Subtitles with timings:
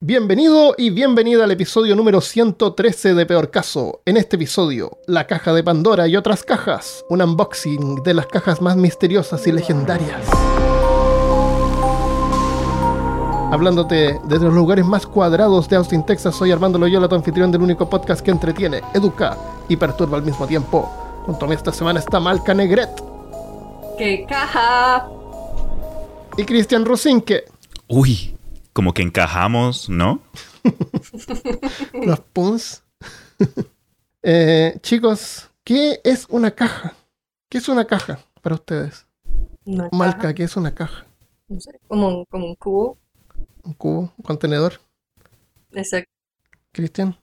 [0.00, 4.02] Bienvenido y bienvenida al episodio número 113 de Peor Caso.
[4.04, 8.60] En este episodio, la caja de Pandora y otras cajas, un unboxing de las cajas
[8.60, 10.20] más misteriosas y legendarias.
[13.50, 17.62] Hablándote desde los lugares más cuadrados de Austin, Texas, soy Armando Loyola, tu anfitrión del
[17.62, 20.92] único podcast que entretiene, educa y perturba al mismo tiempo.
[21.24, 22.90] Junto a mí esta semana está Malca Negret
[23.96, 25.08] ¡Qué caja!
[26.36, 27.44] y Cristian Rosinque.
[27.88, 28.35] Uy,
[28.76, 30.20] como que encajamos, ¿no?
[31.94, 32.82] Los puns.
[34.28, 36.94] Eh, chicos, ¿qué es una caja?
[37.48, 39.06] ¿Qué es una caja para ustedes?
[39.64, 41.06] Una Malca, caja, ¿qué es una caja?
[41.46, 42.98] no sé, como, un, como un cubo.
[43.62, 44.12] ¿Un cubo?
[44.16, 44.80] ¿Un contenedor?
[45.70, 46.10] Exacto.
[46.72, 47.16] Cristian.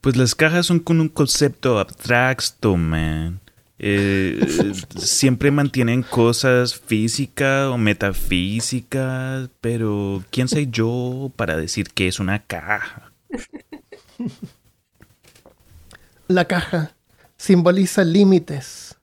[0.00, 3.40] Pues las cajas son con un concepto abstracto, man.
[3.78, 4.40] Eh,
[4.96, 12.42] siempre mantienen cosas físicas o metafísicas, pero ¿quién soy yo para decir que es una
[12.44, 13.12] caja?
[16.26, 16.94] La caja
[17.36, 18.96] simboliza límites.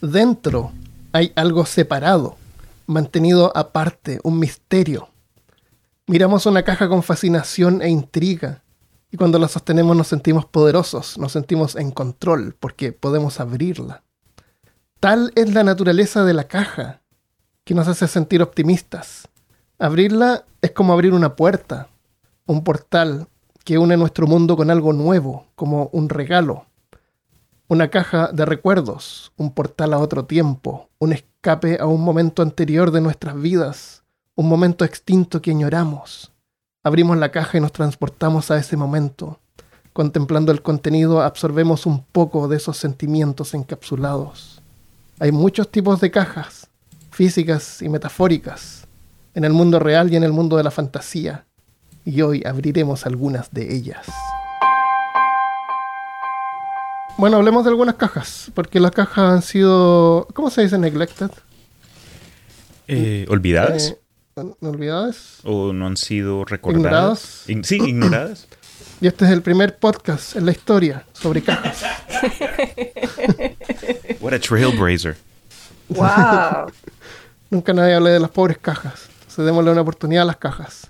[0.00, 0.72] Dentro
[1.12, 2.36] hay algo separado,
[2.86, 5.08] mantenido aparte, un misterio.
[6.06, 8.62] Miramos una caja con fascinación e intriga,
[9.12, 14.02] y cuando la sostenemos nos sentimos poderosos, nos sentimos en control, porque podemos abrirla.
[15.02, 17.02] Tal es la naturaleza de la caja,
[17.64, 19.28] que nos hace sentir optimistas.
[19.80, 21.88] Abrirla es como abrir una puerta,
[22.46, 23.26] un portal
[23.64, 26.66] que une nuestro mundo con algo nuevo, como un regalo
[27.72, 32.90] una caja de recuerdos, un portal a otro tiempo, un escape a un momento anterior
[32.90, 34.02] de nuestras vidas,
[34.34, 36.32] un momento extinto que añoramos.
[36.84, 39.40] Abrimos la caja y nos transportamos a ese momento.
[39.94, 44.61] Contemplando el contenido absorbemos un poco de esos sentimientos encapsulados.
[45.22, 46.66] Hay muchos tipos de cajas,
[47.12, 48.88] físicas y metafóricas,
[49.36, 51.44] en el mundo real y en el mundo de la fantasía,
[52.04, 54.04] y hoy abriremos algunas de ellas.
[57.18, 60.76] Bueno, hablemos de algunas cajas, porque las cajas han sido, ¿cómo se dice?
[60.76, 61.30] Neglected.
[62.88, 63.90] Eh, ¿Olvidadas?
[64.34, 65.38] Eh, ¿Olvidadas?
[65.44, 67.44] ¿O no han sido recordadas?
[67.46, 67.48] Ignoradas.
[67.48, 68.48] Ign- sí, ignoradas.
[69.02, 71.82] Y este es el primer podcast en la historia sobre cajas.
[74.20, 75.16] What a trailblazer.
[75.88, 76.70] ¡Wow!
[77.50, 79.08] Nunca nadie habla de las pobres cajas.
[79.22, 80.86] Entonces démosle una oportunidad a las cajas.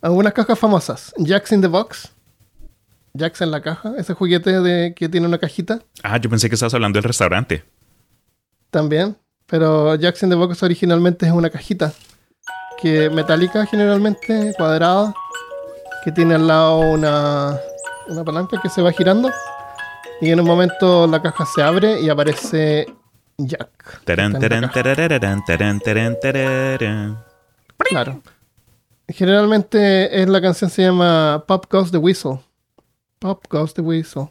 [0.00, 1.12] Algunas cajas famosas.
[1.18, 2.10] Jax in the Box.
[3.18, 3.92] Jax en la caja.
[3.98, 5.80] Ese juguete de, que tiene una cajita.
[6.02, 7.64] Ah, yo pensé que estabas hablando del restaurante.
[8.70, 9.18] También.
[9.44, 11.92] Pero Jax in the Box originalmente es una cajita.
[12.80, 15.12] Que metálica generalmente, cuadrada.
[16.04, 17.56] Que tiene al lado una,
[18.08, 19.30] una palanca que se va girando.
[20.20, 22.86] Y en un momento la caja se abre y aparece
[23.38, 24.04] Jack.
[24.04, 24.70] Tarán, tarán,
[26.22, 27.18] tarán.
[27.78, 28.20] Claro.
[29.08, 32.38] Generalmente es la canción se llama Pop Goes the Whistle.
[33.18, 34.28] Pop Goes the Whistle.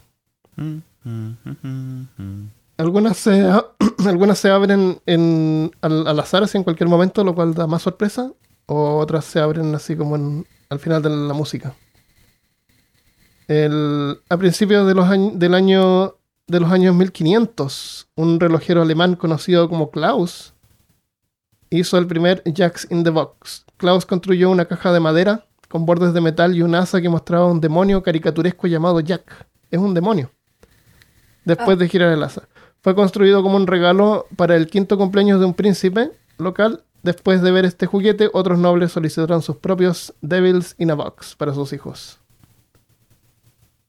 [0.55, 2.49] Mm, mm, mm, mm.
[2.77, 3.49] Algunas se,
[4.05, 7.81] algunas se abren en, al, al azar, así en cualquier momento, lo cual da más
[7.83, 8.31] sorpresa.
[8.65, 11.75] O otras se abren así como en- al final de la música.
[13.47, 16.15] El, a principios de los años, del año,
[16.47, 20.53] de los años 1500, un relojero alemán conocido como Klaus
[21.69, 23.65] hizo el primer Jacks in the Box.
[23.75, 27.47] Klaus construyó una caja de madera con bordes de metal y un asa que mostraba
[27.47, 29.47] un demonio caricaturesco llamado Jack.
[29.69, 30.31] Es un demonio.
[31.43, 32.47] Después de girar el asa.
[32.81, 36.85] Fue construido como un regalo para el quinto cumpleaños de un príncipe local.
[37.03, 41.53] Después de ver este juguete, otros nobles solicitaron sus propios Devils in a Box para
[41.53, 42.19] sus hijos.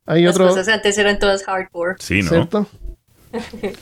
[0.06, 1.96] Hay Las otro, cosas antes eran todas hardcore.
[1.98, 2.28] Sí, ¿no?
[2.28, 2.66] ¿cierto?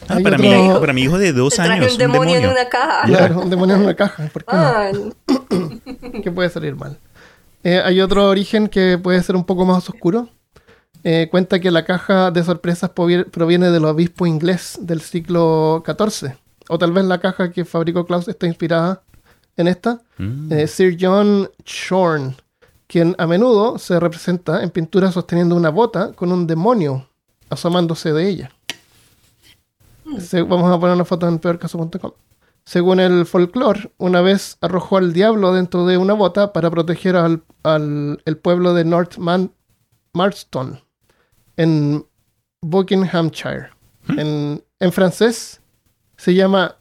[0.09, 2.49] Ah, para, otro- mi, para mi hijo de dos Te traje años, un demonio, en
[2.49, 3.03] una caja.
[3.07, 4.29] Claro, un demonio en una caja.
[4.33, 4.57] ¿Por qué
[4.93, 6.21] no?
[6.23, 6.99] Que puede salir mal.
[7.65, 10.29] Eh, hay otro origen que puede ser un poco más oscuro.
[11.03, 16.33] Eh, cuenta que la caja de sorpresas proviene del obispo inglés del siglo XIV.
[16.69, 19.03] O tal vez la caja que fabricó Klaus está inspirada
[19.61, 20.01] en esta.
[20.19, 20.53] Mm.
[20.53, 22.37] Eh, Sir John Shorn,
[22.87, 27.07] quien a menudo se representa en pintura sosteniendo una bota con un demonio
[27.49, 28.51] asomándose de ella.
[30.19, 32.13] Se- vamos a poner una foto en peorcaso.com.
[32.65, 37.43] Según el folclore, una vez arrojó al diablo dentro de una bota para proteger al,
[37.63, 39.53] al- el pueblo de North Man-
[40.13, 40.81] Marston,
[41.57, 42.05] en
[42.61, 43.71] Buckinghamshire.
[44.09, 45.61] En, en francés
[46.17, 46.77] se llama,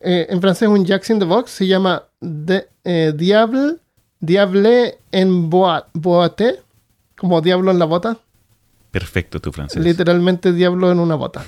[0.00, 3.76] eh, en francés un Jack in the Box se llama de, eh, Diable,
[4.20, 6.60] Diable en boa- boate,
[7.16, 8.18] como diablo en la bota.
[8.90, 9.82] Perfecto tu francés.
[9.82, 11.44] Literalmente diablo en una bota.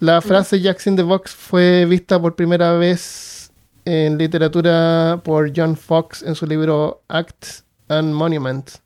[0.00, 3.52] La frase Jacks in the Box fue vista por primera vez
[3.84, 8.80] en literatura por John Fox en su libro Acts and Monuments.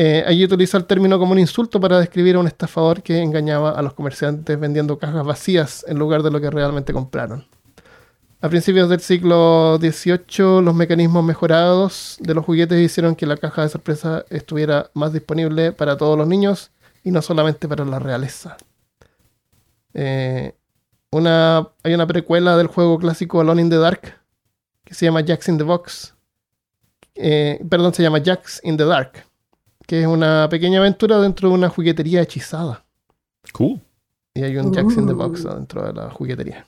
[0.00, 3.72] Eh, allí utiliza el término como un insulto para describir a un estafador que engañaba
[3.72, 7.44] a los comerciantes vendiendo cajas vacías en lugar de lo que realmente compraron.
[8.40, 13.62] A principios del siglo XVIII, los mecanismos mejorados de los juguetes hicieron que la caja
[13.62, 16.70] de sorpresa estuviera más disponible para todos los niños
[17.02, 18.56] y no solamente para la realeza.
[19.94, 20.54] Eh,
[21.10, 24.18] hay una precuela del juego clásico Alone in the Dark
[24.88, 26.14] que se llama Jacks in the Box.
[27.14, 29.27] Eh, perdón, se llama Jacks in the Dark,
[29.88, 32.84] que es una pequeña aventura dentro de una juguetería hechizada.
[33.52, 33.80] Cool.
[34.34, 36.66] Y hay un Jacks in the Box dentro de la juguetería.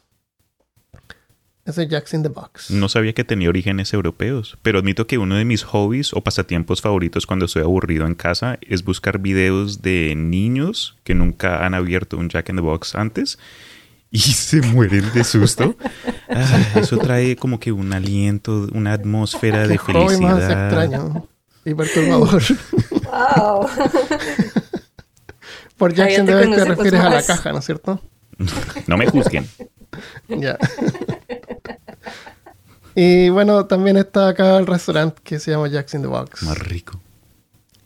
[1.66, 2.70] Ese es Jacks in the Box.
[2.70, 6.80] No sabía que tenía orígenes europeos, pero admito que uno de mis hobbies o pasatiempos
[6.80, 12.16] favoritos cuando estoy aburrido en casa es buscar videos de niños que nunca han abierto
[12.16, 13.38] un Jack in the Box antes
[14.10, 15.76] y se mueren de susto.
[16.32, 20.30] Ah, eso trae como que un aliento, una atmósfera de Qué hobby felicidad.
[20.30, 21.28] más extraño
[21.64, 22.40] y perturbador.
[23.36, 23.68] Wow.
[25.76, 28.00] Por Ah, in te the Box te refieres a la caja, ¿no es cierto?
[28.86, 29.46] No me juzguen.
[30.28, 30.56] Ya.
[32.94, 36.42] y bueno, también está acá el restaurante que se llama Jacks in the Box.
[36.44, 37.00] Más rico.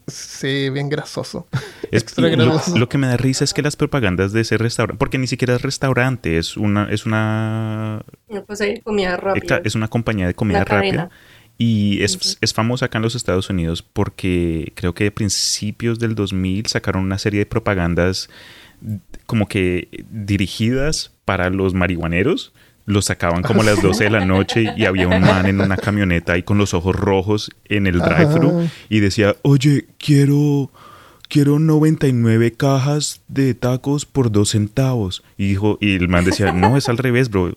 [0.07, 1.47] Sí, bien grasoso.
[1.91, 2.77] Es, Extra lo, grasoso.
[2.77, 5.55] lo que me da risa es que las propagandas de ese restaurante, porque ni siquiera
[5.55, 9.63] es restaurante, es una, es una, No, pues ahí comida rápida.
[9.65, 11.11] es una compañía de comida Una cadena.
[11.57, 16.15] Y es, es famosa acá en los Estados Unidos porque creo que a principios del
[16.15, 18.29] 2000 sacaron una serie de propagandas
[19.27, 22.53] como que dirigidas para los marihuaneros.
[22.87, 25.77] Los sacaban como a las 12 de la noche y había un man en una
[25.77, 30.71] camioneta ahí con los ojos rojos en el drive-thru y decía, oye, quiero,
[31.29, 35.23] quiero 99 cajas de tacos por dos centavos.
[35.39, 37.57] Y, dijo, y el man decía, no, es al revés, bro.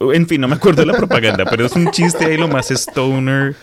[0.00, 2.70] En fin, no me acuerdo de la propaganda, pero es un chiste ahí lo más
[2.70, 3.54] stoner.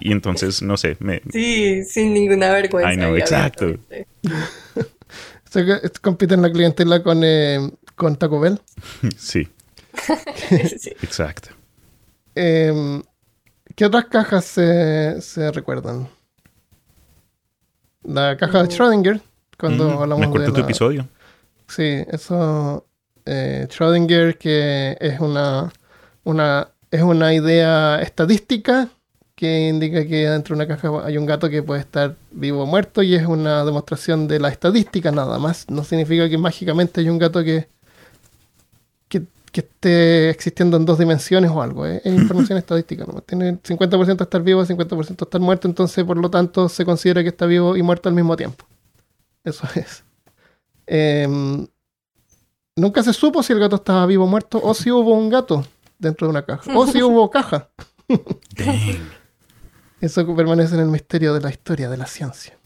[0.00, 1.22] Y entonces, no sé, me...
[1.32, 2.92] Sí, sin ninguna vergüenza.
[2.92, 3.66] I know, y exacto.
[6.02, 8.60] compiten la clientela con, eh, con Taco Bell.
[9.16, 9.48] Sí,
[10.78, 10.90] Sí.
[11.02, 11.50] exacto.
[12.34, 13.00] Eh,
[13.74, 16.08] ¿Qué otras cajas se, se recuerdan?
[18.04, 19.20] La caja de Schrödinger,
[19.58, 21.08] cuando Mm, hablamos me acuerdo de de tu la- episodio.
[21.68, 22.87] Sí, eso.
[23.30, 25.70] Eh, Schrödinger, que es una,
[26.24, 28.88] una, es una idea estadística
[29.34, 32.66] que indica que dentro de una caja hay un gato que puede estar vivo o
[32.66, 35.66] muerto y es una demostración de la estadística nada más.
[35.68, 37.68] No significa que mágicamente hay un gato que,
[39.08, 41.86] que, que esté existiendo en dos dimensiones o algo.
[41.86, 42.00] ¿eh?
[42.04, 43.04] Es información estadística.
[43.04, 43.20] ¿no?
[43.20, 47.44] Tiene 50% estar vivo, 50% estar muerto, entonces por lo tanto se considera que está
[47.44, 48.64] vivo y muerto al mismo tiempo.
[49.44, 50.02] Eso es.
[50.86, 51.66] Em,
[52.78, 55.64] nunca se supo si el gato estaba vivo o muerto o si hubo un gato
[55.98, 57.68] dentro de una caja o si hubo caja.
[60.00, 62.56] Eso permanece en el misterio de la historia de la ciencia.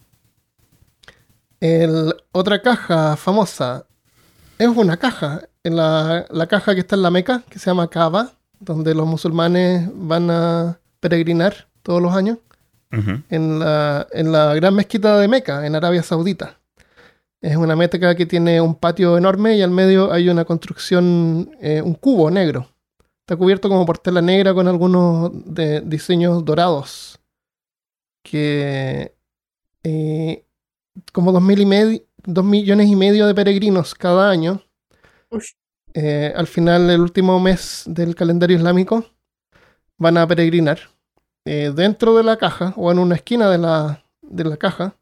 [1.60, 3.86] El- otra caja famosa
[4.58, 5.42] es una caja.
[5.64, 9.06] En la, la caja que está en la Meca, que se llama Kaaba, donde los
[9.06, 12.38] musulmanes van a peregrinar todos los años,
[13.30, 16.58] en la, en la gran mezquita de Meca, en Arabia Saudita.
[17.42, 21.82] Es una meca que tiene un patio enorme y al medio hay una construcción, eh,
[21.82, 22.68] un cubo negro.
[23.20, 27.18] Está cubierto como por tela negra con algunos de- diseños dorados.
[28.22, 29.14] Que
[29.82, 30.44] eh,
[31.12, 34.62] como dos, mil y medio, dos millones y medio de peregrinos cada año.
[35.94, 39.04] Eh, al final, el último mes del calendario islámico,
[39.98, 40.78] van a peregrinar.
[41.44, 44.94] Dentro de la caja o en una esquina de la, de la caja,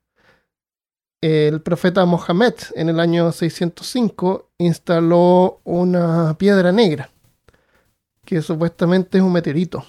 [1.20, 7.10] el profeta Mohammed en el año 605 instaló una piedra negra,
[8.24, 9.84] que supuestamente es un meteorito.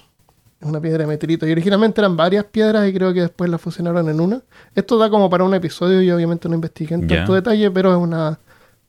[0.60, 1.46] Es una piedra de meteorito.
[1.46, 4.42] Y originalmente eran varias piedras y creo que después las fusionaron en una.
[4.74, 7.98] Esto da como para un episodio y obviamente no investigué en tanto detalle, pero es
[7.98, 8.38] una,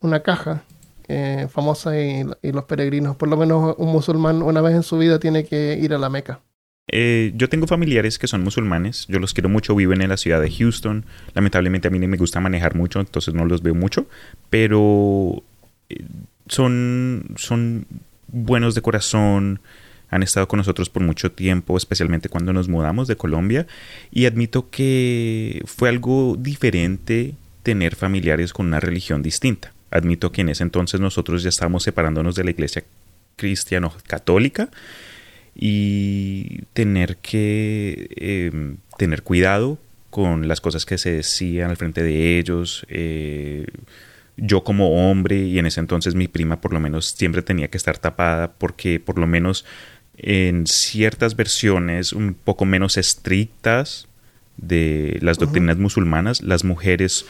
[0.02, 0.64] una caja
[1.08, 4.98] eh, famosa y, y los peregrinos, por lo menos un musulmán una vez en su
[4.98, 6.42] vida tiene que ir a la Meca.
[6.90, 10.42] Eh, yo tengo familiares que son musulmanes, yo los quiero mucho, viven en la ciudad
[10.42, 11.06] de Houston.
[11.34, 14.08] Lamentablemente a mí no me gusta manejar mucho, entonces no los veo mucho,
[14.50, 15.44] pero
[15.90, 16.04] eh,
[16.48, 17.86] son, son
[18.28, 19.62] buenos de corazón,
[20.10, 23.66] han estado con nosotros por mucho tiempo, especialmente cuando nos mudamos de Colombia,
[24.12, 29.74] y admito que fue algo diferente tener familiares con una religión distinta.
[29.90, 32.84] Admito que en ese entonces nosotros ya estábamos separándonos de la iglesia
[33.38, 34.70] cristiano-católica
[35.56, 38.52] y tener que eh,
[38.98, 39.78] tener cuidado
[40.10, 42.86] con las cosas que se decían al frente de ellos.
[42.90, 43.66] eh,
[44.36, 47.78] yo como hombre y en ese entonces mi prima por lo menos siempre tenía que
[47.78, 49.64] estar tapada porque por lo menos
[50.18, 54.08] en ciertas versiones un poco menos estrictas
[54.58, 57.26] de las doctrinas musulmanas, las mujeres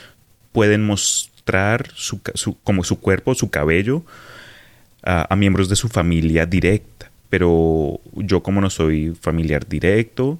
[0.53, 4.03] pueden mostrar su, su- como su cuerpo, su cabello
[5.03, 7.11] a, a miembros de su familia directa.
[7.33, 10.39] Pero yo como no soy familiar directo,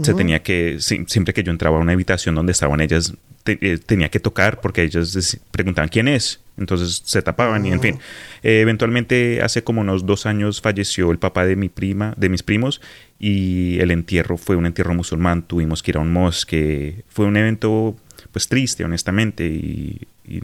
[0.00, 3.58] se tenía que, si- siempre que yo entraba a una habitación donde estaban ellas, te-
[3.60, 6.38] eh, tenía que tocar porque ellas preguntaban quién es.
[6.56, 7.98] Entonces se tapaban y en fin.
[8.44, 12.44] Eh, eventualmente hace como unos dos años falleció el papá de mi prima, de mis
[12.44, 12.80] primos,
[13.18, 15.42] y el entierro fue un entierro musulmán.
[15.42, 17.02] Tuvimos que ir a un mosque.
[17.08, 17.96] Fue un evento
[18.30, 20.42] pues triste, honestamente, y, y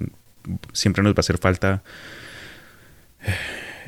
[0.73, 1.85] siempre nos va a hacer falta
[3.25, 3.33] eh,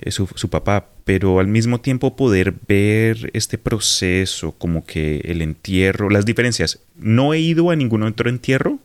[0.09, 6.11] su, su papá, pero al mismo tiempo poder ver este proceso, como que el entierro,
[6.11, 6.81] las diferencias.
[6.97, 8.79] No he ido a ningún otro entierro,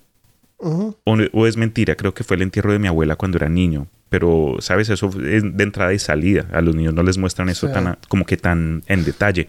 [0.58, 3.88] o, o es mentira, creo que fue el entierro de mi abuela cuando era niño.
[4.10, 4.90] Pero, ¿sabes?
[4.90, 6.46] Eso es de entrada y salida.
[6.52, 7.74] A los niños no les muestran eso Sí.
[7.74, 9.48] tan a- como que tan en detalle.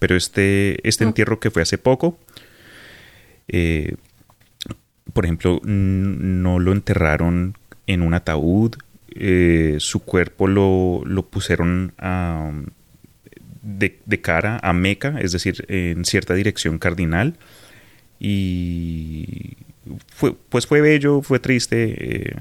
[0.00, 2.18] Pero este, este entierro que fue hace poco,
[3.48, 3.94] eh,
[5.12, 8.74] por ejemplo, no lo enterraron en un ataúd.
[9.14, 12.50] Eh, su cuerpo lo, lo pusieron a,
[13.62, 17.36] de, de cara a Meca, es decir, en cierta dirección cardinal.
[18.18, 19.56] Y
[20.14, 22.28] fue, pues fue bello, fue triste.
[22.30, 22.36] eh,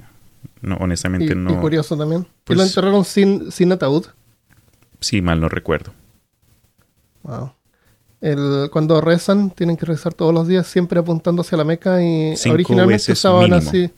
[0.61, 1.59] no, Y, honestamente y no.
[1.61, 2.21] curioso también.
[2.23, 4.07] y Pues- lo enterraron sin, sin ataúd.
[4.99, 5.93] Sí, mal no recuerdo.
[7.23, 7.53] Wow.
[8.21, 12.03] El, cuando rezan, tienen que rezar todos los días, siempre apuntando hacia la Meca.
[12.03, 13.69] Y Cinco originalmente veces mínimo.
[13.69, 13.89] así.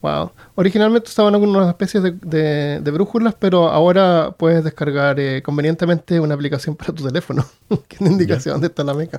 [0.00, 0.30] Wow.
[0.54, 6.34] Originalmente usaban algunas especies de, de- de brújulas, pero ahora puedes descargar eh, convenientemente una
[6.34, 7.44] aplicación para tu teléfono
[7.88, 9.18] que te indica hacia dónde está la Meca.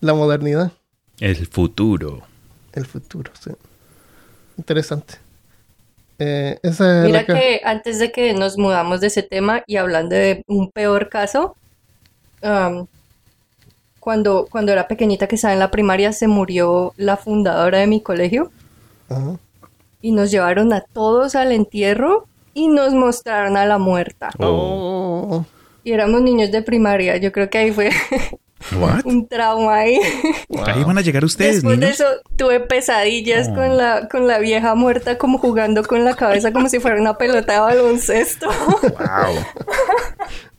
[0.00, 0.70] la modernidad,
[1.18, 2.22] El futuro.
[2.72, 3.50] el futuro, sí.
[4.58, 5.14] Interesante.
[6.18, 10.14] Eh, esa es Mira que antes de que nos mudamos de ese tema y hablando
[10.14, 11.56] de un peor caso,
[12.42, 12.86] am,
[14.00, 18.00] cuando, cuando era pequeñita que estaba en la primaria se murió la fundadora de mi
[18.00, 18.50] colegio
[19.08, 19.36] Ajá.
[20.00, 24.30] y nos llevaron a todos al entierro y nos mostraron a la muerta.
[24.38, 25.44] Oh.
[25.84, 27.90] Y éramos niños de primaria, yo creo que ahí fue
[28.80, 29.04] ¿What?
[29.04, 29.98] un trauma ahí.
[30.66, 32.04] Ahí van a llegar ustedes, Después de eso
[32.36, 33.54] tuve pesadillas Oh.
[33.54, 37.16] con la, con la vieja muerta como jugando con la cabeza como si fuera una
[37.18, 38.48] pelota de baloncesto.
[38.82, 39.44] Wow.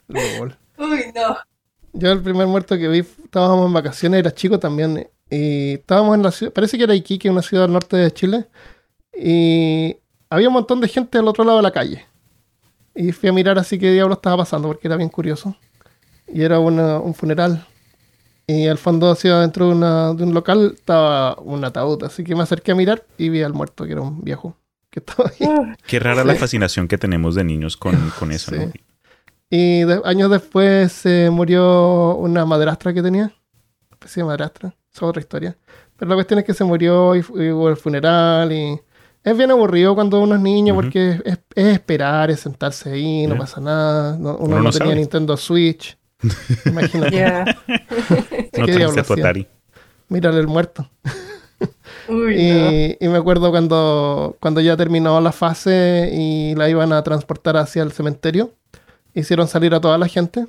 [0.08, 0.58] Lol.
[0.78, 1.38] Uy, no.
[1.94, 6.24] Yo el primer muerto que vi, estábamos en vacaciones, era chico también, y estábamos en
[6.24, 8.48] la ciudad, parece que era Iquique, una ciudad al norte de Chile,
[9.14, 9.98] y
[10.30, 12.06] había un montón de gente al otro lado de la calle.
[12.96, 15.56] Y fui a mirar así qué diablo estaba pasando, porque era bien curioso.
[16.28, 17.66] Y era una- un funeral.
[18.48, 22.36] Y al fondo, hacia dentro de, una- de un local, estaba un ataúd, así que
[22.36, 24.58] me acerqué a mirar y vi al muerto, que era un viejo,
[24.90, 25.76] que estaba ahí.
[25.86, 28.58] Qué rara la fascinación que tenemos de niños con, con eso, Sí.
[28.58, 28.72] ¿no?
[29.50, 33.24] Y de- años después se murió una madrastra que tenía.
[33.26, 34.76] Una especie de madrastra.
[34.98, 35.56] Es otra historia.
[35.98, 38.80] Pero la cuestión es que se murió y, y hubo el funeral y...
[39.24, 40.84] Es bien aburrido cuando uno es niño Ujú.
[40.84, 43.40] porque es, es esperar, es sentarse ahí, no Ya.
[43.42, 44.18] pasa nada.
[44.18, 44.96] No- uno, Uno no, no tenía sabe.
[44.96, 45.98] Nintendo Switch.
[46.66, 47.16] Imagínate.
[47.16, 47.46] Ya.
[48.58, 49.48] No ¿Qué.
[50.10, 50.90] Mírale el muerto.
[52.08, 52.72] Uy, no.
[52.72, 57.58] Y, y me acuerdo cuando, cuando ya terminó la fase y la iban a transportar
[57.58, 58.54] hacia el cementerio,
[59.14, 60.48] hicieron salir a toda la gente.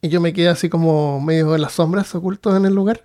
[0.00, 3.02] Y yo me quedé así como medio en las sombras, ocultos en el lugar.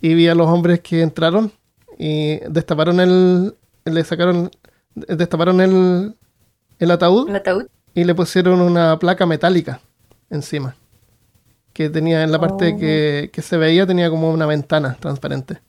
[0.00, 1.52] Y vi a los hombres que entraron
[1.98, 3.54] y destaparon el.
[3.84, 4.50] Le sacaron.
[4.94, 6.14] Destaparon el,
[6.78, 7.66] el ataúd ¿El ataúd?
[7.94, 9.80] y le pusieron una placa metálica
[10.30, 10.76] encima.
[11.72, 12.78] Que tenía en la parte Oh.
[12.78, 15.60] que, que se veía, tenía como una ventana transparente.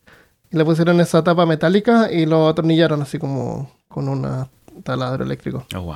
[0.51, 4.47] Y le pusieron esa tapa metálica y lo atornillaron así como con un
[4.83, 5.65] taladro eléctrico.
[5.75, 5.95] Oh, wow.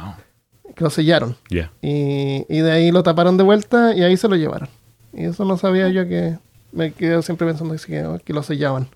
[0.76, 1.36] Que lo sellaron.
[1.50, 1.72] Ya.
[1.82, 4.70] Y, y de ahí lo taparon de vuelta y ahí se lo llevaron.
[5.14, 6.38] Y eso no sabía yo que
[6.72, 8.88] me quedé siempre pensando que, que- que lo sellaban.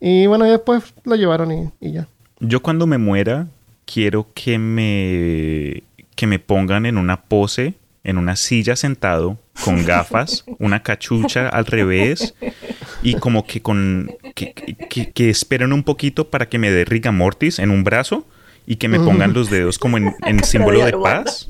[0.00, 2.08] Y bueno, y después lo llevaron y, y ya.
[2.40, 3.48] Yo cuando me muera,
[3.84, 5.82] quiero que me,
[6.14, 11.66] que me pongan en una pose, en una silla sentado, con gafas, una cachucha al
[11.66, 12.34] revés,
[13.02, 17.10] y como que con que, que- que esperen un poquito para que me dé riga
[17.12, 18.24] mortis en un brazo
[18.70, 21.48] y que me pongan los dedos como en, en símbolo de paz.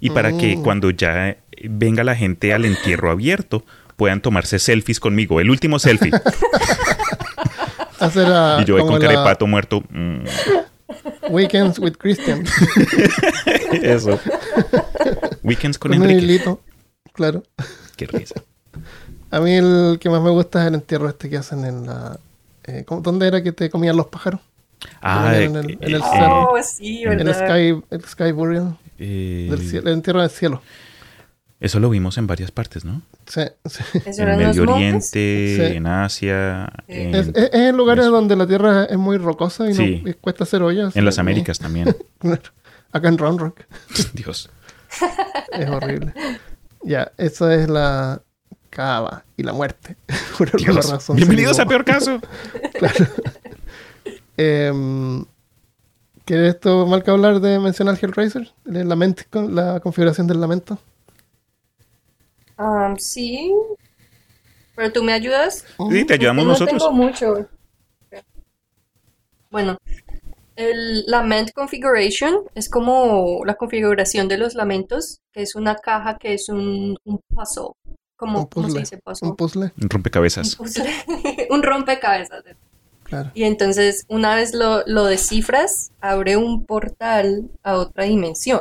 [0.00, 3.64] Y para que cuando ya venga la gente al entierro abierto,
[3.96, 5.40] puedan tomarse selfies conmigo.
[5.40, 6.10] El último selfie.
[8.60, 9.82] Y yo voy con la carepato muerto.
[9.88, 10.24] Mm,
[11.30, 12.44] Weekends with Christian.
[13.72, 14.20] Eso.
[15.42, 16.18] Weekends con Enrique.
[16.20, 16.60] hilito.
[17.14, 17.42] Claro.
[17.96, 18.42] Qué risa.
[19.30, 22.18] A mí el que más me gusta es el entierro este que hacen en la...
[22.64, 24.40] eh, ¿cómo- ¿Dónde era que te comían los pájaros?
[25.00, 26.50] Ah, en el- en el eh, cerro.
[26.52, 27.46] Oh, sí, en El ¿verdad?
[27.48, 28.76] Sky, el sky Burial.
[28.98, 30.62] eh, Del cielo, el entierro del cielo.
[31.60, 33.00] Eso lo vimos en varias partes, ¿no?
[33.26, 33.82] Sí, sí.
[34.04, 34.62] ¿Eso En el Medio?
[34.70, 35.76] Oriente, Sí.
[35.76, 36.92] en Asia, Sí.
[36.94, 38.12] en, Es, en lugares Eso.
[38.14, 40.94] donde la tierra es muy rocosa y, no- y cuesta hacer hoyos.
[40.94, 41.18] en las.
[41.18, 41.96] Américas también.
[42.92, 43.60] Acá en Round Rock.
[44.12, 44.50] Dios.
[45.52, 46.12] Es horrible.
[46.82, 48.20] ya, eso es la
[48.68, 49.96] cava y la muerte.
[50.36, 50.90] Por alguna Dios.
[50.90, 51.16] razón.
[51.16, 52.20] Bienvenidos a Peor Caso.
[54.36, 55.24] Em,
[56.24, 58.50] ¿Quieres esto, Malca, hablar de mencionar Hellraiser?
[58.66, 60.78] El lamento, con la configuración del lamento.
[62.58, 63.52] Um, sí.
[64.74, 65.64] Pero tú me ayudas.
[65.90, 66.78] Sí, te ayudamos no nosotros.
[66.78, 67.48] tengo mucho.
[69.50, 69.76] Bueno,
[70.56, 76.34] el Lament Configuration es como la configuración de los lamentos, que es una caja que
[76.34, 77.68] es un, un puzzle.
[78.16, 78.80] Como, Un ¿Cómo se puzzle.
[78.80, 79.28] dice puzzle?
[79.28, 80.58] Un puzzle, Un rompecabezas.
[80.58, 80.90] Un puzzle.
[81.50, 82.42] un rompecabezas.
[83.14, 83.30] Claro.
[83.34, 88.60] Y entonces, una vez lo, lo descifras, abre un portal a otra dimensión,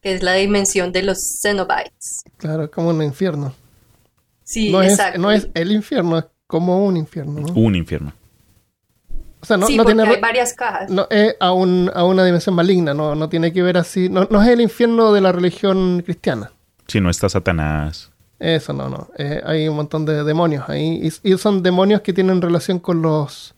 [0.00, 2.22] que es la dimensión de los Cenobites.
[2.36, 3.54] Claro, es como un infierno.
[4.44, 5.20] Sí, no, es, exacto.
[5.20, 7.40] no es el infierno, es como un infierno.
[7.40, 7.52] ¿no?
[7.54, 8.12] Un infierno.
[9.40, 10.02] O sea, no, sí, no tiene.
[10.04, 10.90] hay varias cajas.
[10.90, 14.08] No, es a, un- a una dimensión maligna, no, no tiene que ver así.
[14.08, 16.50] No, no es el infierno de la religión cristiana.
[16.88, 18.10] Si no está Satanás.
[18.38, 19.08] Eso no, no.
[19.18, 21.10] Eh, hay un montón de demonios ahí.
[21.22, 23.54] Y, y son demonios que tienen relación con los.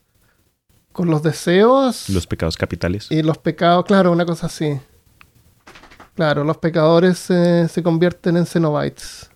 [0.92, 3.08] con los deseos Los pecados capitales.
[3.10, 3.84] y los pecados.
[3.86, 4.78] Claro, una cosa así.
[6.14, 9.30] Claro, los pecadores eh, se convierten en cenobites.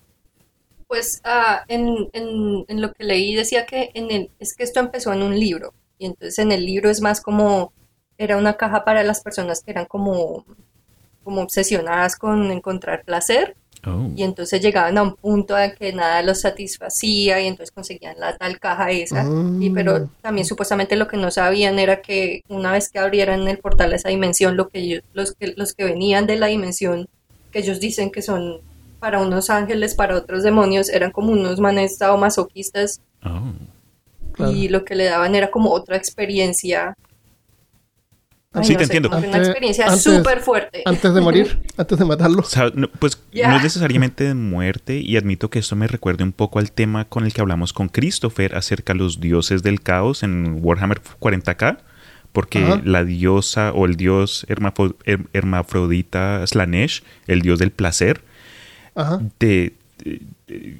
[0.87, 4.79] Pues ah, en, en- en lo que leí decía que en el, es que esto
[4.79, 5.73] empezó en un libro.
[5.97, 7.71] Y entonces en el libro es más como,
[8.17, 10.45] era una caja para las personas que eran como,
[11.23, 13.55] como obsesionadas con encontrar placer.
[13.85, 14.09] Oh.
[14.15, 18.37] Y entonces llegaban a un punto en que nada los satisfacía y entonces conseguían la
[18.37, 19.25] tal caja esa.
[19.59, 20.09] Y pero Mm.
[20.21, 23.97] también supuestamente lo que no sabían era que una vez que abrieran el portal a
[23.97, 27.07] esa dimensión, lo que ellos- los que los que venían de la dimensión,
[27.51, 28.61] que ellos dicen que son
[28.99, 33.51] para unos ángeles, para otros demonios, eran como unos manes masoquistas Oh.
[34.31, 34.51] Claro.
[34.53, 36.95] y lo que le daban era como otra experiencia.
[38.55, 39.09] Ay, Sí, no te sé, entiendo.
[39.09, 40.83] como que una Antes- experiencia antes- súper fuerte.
[40.85, 42.41] Antes de morir, antes de matarlo.
[42.41, 46.23] O sea, no, pues no es necesariamente de muerte y admito que esto me recuerda
[46.23, 49.81] un poco al tema con el que hablamos con Christopher acerca de los dioses del
[49.81, 51.79] caos en Warhammer 40k,
[52.31, 52.81] porque Ajá.
[52.85, 58.21] la diosa o el dios hermafo- her- hermafrodita Slanesh, el dios del placer,
[58.95, 59.19] Ajá.
[59.37, 59.73] te,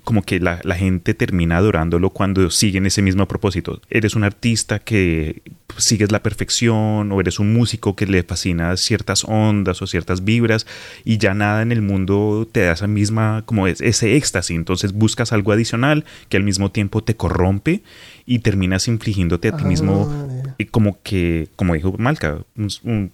[0.04, 3.82] como que la, la gente termina adorándolo cuando siguen ese mismo propósito.
[3.90, 5.42] Eres un artista que
[5.78, 10.68] sigues la perfección o eres un músico que le fascina ciertas ondas o ciertas vibras
[11.04, 14.56] y ya nada en el mundo te da esa misma como es- ese éxtasis.
[14.56, 17.82] Entonces buscas algo adicional que al mismo tiempo te corrompe
[18.26, 20.10] y terminas infligiéndote a ti Ah, mismo
[20.58, 23.12] y como que, como dijo Malca, un, un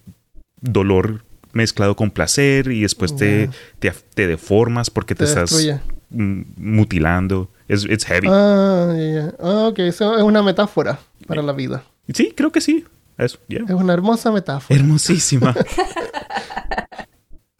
[0.60, 5.80] dolor mezclado con placer y después te, te, te deformas porque te, Te estás destruye.
[6.10, 7.48] Mm, mutilando.
[7.68, 8.28] Es it's heavy.
[8.30, 9.34] Ah, ya, ya.
[9.40, 11.84] Ah, ok, eso es una metáfora para la vida.
[12.12, 12.84] Sí, creo que sí.
[13.16, 13.64] Eso, yeah.
[13.64, 14.78] Es una hermosa metáfora.
[14.78, 15.54] Hermosísima.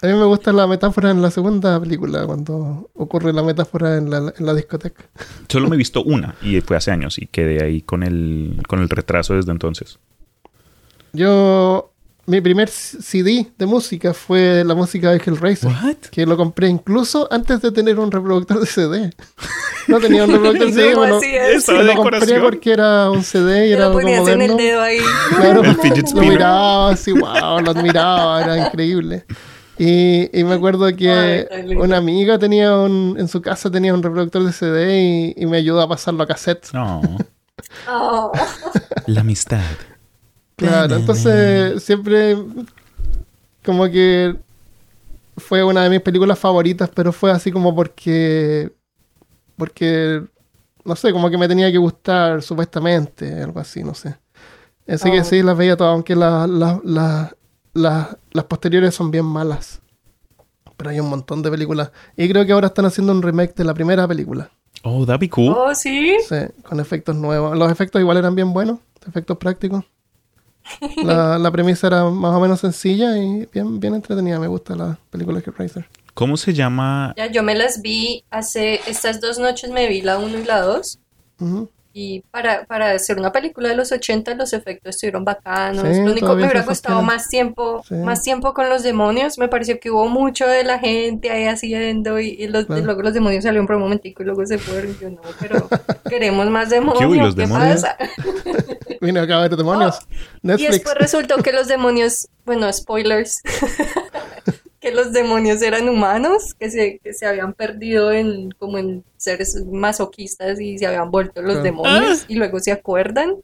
[0.03, 4.09] A mí me gusta la metáfora en la segunda película, cuando ocurre la metáfora en
[4.09, 5.05] la, en la discoteca.
[5.47, 8.81] Solo me he visto una y fue hace años y quedé ahí con el, con
[8.81, 9.99] el retraso desde entonces.
[11.13, 11.90] Yo,
[12.31, 15.97] mi primer CD de música fue la música de Hellraiser, What?
[16.11, 19.11] que lo compré incluso antes de tener un reproductor de CD.
[19.89, 21.57] No tenía un reproductor de CD, ¿Cómo bueno, así es?
[21.57, 22.43] Estaba lo compré decoración.
[22.43, 24.57] porque era un CD y era lo algo ponías en el moderno.
[24.57, 24.99] dedo ahí.
[25.37, 29.25] Claro, El fidget lo miraba así, wow, lo admiraba, era increíble.
[29.79, 34.45] Y, y me acuerdo que una amiga tenía un, en su casa tenía un reproductor
[34.45, 36.69] de CD y, y me ayudó a pasarlo a cassette.
[36.75, 37.01] No.
[37.89, 38.31] Oh.
[39.07, 39.61] La amistad.
[40.69, 42.37] Claro, entonces siempre
[43.65, 44.37] como que
[45.37, 48.71] fue una de mis películas favoritas, pero fue así como porque
[49.57, 50.23] porque
[50.85, 54.17] no sé, como que me tenía que gustar supuestamente, algo así, no sé.
[54.89, 55.25] Así que Oh.
[55.25, 57.37] sí, las veía todas, aunque la- la- la-
[57.75, 59.81] la- las posteriores son bien malas.
[60.77, 61.93] Pero hay un montón de películas.
[62.17, 64.51] Y creo que ahora están haciendo un remake de la primera película.
[64.83, 65.55] Oh, that'd be cool.
[65.57, 66.17] Oh, sí.
[66.27, 67.57] Sí, con efectos nuevos.
[67.57, 69.85] Los efectos igual eran bien buenos, efectos prácticos.
[71.05, 74.39] La, la premisa era más o menos sencilla y bien, bien entretenida.
[74.39, 75.87] Me gusta la película de Racer.
[76.15, 77.15] ¿Cómo se llama?
[77.17, 80.61] Ya, yo me las vi hace estas dos noches, me vi la 1 y la
[80.61, 80.99] 2.
[81.93, 85.83] Y para, para hacer una película de los 80 los efectos estuvieron bacanos.
[85.89, 87.05] Sí, Lo único todavía me hubiera sostienen.
[87.05, 87.95] más tiempo, Sí.
[87.97, 89.39] más tiempo con los demonios.
[89.39, 92.81] Me pareció que hubo mucho de la gente ahí haciendo y, y los, Claro.
[92.81, 94.97] y luego los demonios salieron por un momentico y luego se fueron.
[95.01, 95.69] Yo no, pero
[96.09, 97.17] queremos más ¿Qué demonios.
[97.17, 97.81] los ¿Qué demonios?
[97.83, 97.97] pasa?
[99.07, 99.99] Vino acá a ver demonios.
[100.43, 100.71] Y Netflix.
[100.73, 103.41] después resultó que los demonios, bueno, spoilers,
[104.81, 109.55] que los demonios eran humanos, que se, que se habían perdido en como en seres
[109.71, 111.63] masoquistas y se habían vuelto los Ah.
[111.63, 113.37] demonios y luego se acuerdan.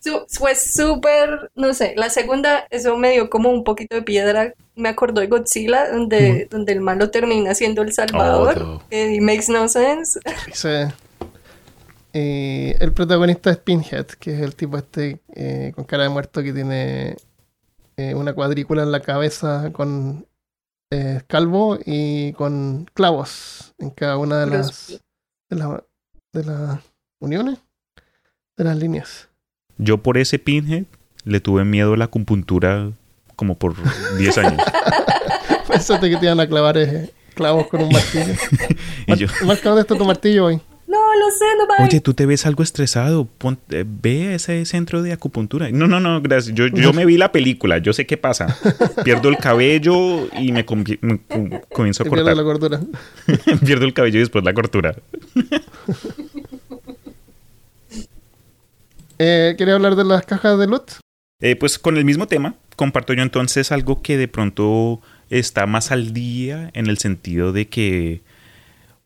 [0.00, 4.54] Su- Fue súper, no sé, la segunda, eso me dio como un poquito de piedra.
[4.76, 8.58] Me acordó de Godzilla, donde, donde el malo termina siendo el salvador.
[8.62, 8.82] Oh, no.
[8.90, 10.20] it makes no sense.
[10.46, 10.88] Dice,
[12.12, 16.42] eh, el protagonista es Pinhead, que es el tipo este eh, con cara de muerto
[16.42, 17.16] que tiene
[17.96, 20.26] eh, una cuadrícula en la cabeza con
[20.90, 25.00] eh, calvo y con clavos en cada una de las,
[25.50, 25.84] de, la-
[26.32, 26.80] de las
[27.20, 27.58] uniones,
[28.56, 29.28] de las líneas.
[29.76, 30.84] Yo por ese pinhead
[31.24, 32.90] le tuve miedo a la acupuntura
[33.36, 33.74] como por
[34.16, 34.62] 10 años.
[35.68, 38.34] Pensaste que te iban a clavar eh, clavos con un martillo.
[39.06, 40.60] Y yo, Mar- Marca, ¿dónde está tu martillo hoy?
[40.88, 41.84] No, lo sé, no va.
[41.84, 43.26] oye, tú te ves algo estresado.
[43.38, 45.70] Pon- eh, ve a ese centro de acupuntura.
[45.70, 46.54] No, no, no, gracias.
[46.56, 47.76] Yo, yo me vi la película.
[47.76, 48.56] Yo sé qué pasa.
[49.04, 52.34] Pierdo el cabello y me, convi- me com- comienzo a cortar.
[52.34, 52.80] la cordura.
[53.66, 54.96] Pierdo el cabello y después la cortura.
[59.18, 60.92] Eh, ¿Quería hablar de las cajas de loot?
[61.40, 65.90] Eh, pues con el mismo tema, comparto yo entonces algo que de pronto está más
[65.90, 68.20] al día en el sentido de que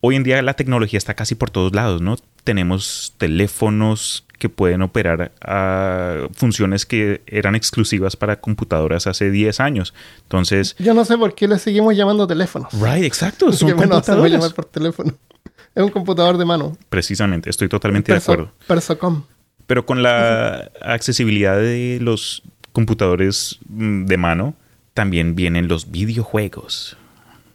[0.02, 2.16] hoy en día la tecnología está casi por todos lados, ¿no?
[2.44, 9.94] Tenemos teléfonos que pueden operar a funciones que eran exclusivas para computadoras hace 10 años.
[10.24, 12.72] Entonces, Yo no sé por qué le seguimos llamando teléfonos.
[12.74, 14.32] right, exacto, son que menos hacemos computadoras.
[14.32, 15.14] llamar por teléfono.
[15.74, 16.76] Es un computador de mano.
[16.90, 18.52] Precisamente, estoy totalmente de acuerdo.
[18.66, 19.22] Persocom.
[19.66, 24.54] Pero con la accesibilidad de los computadores mm, de mano,
[24.92, 26.98] también vienen los videojuegos.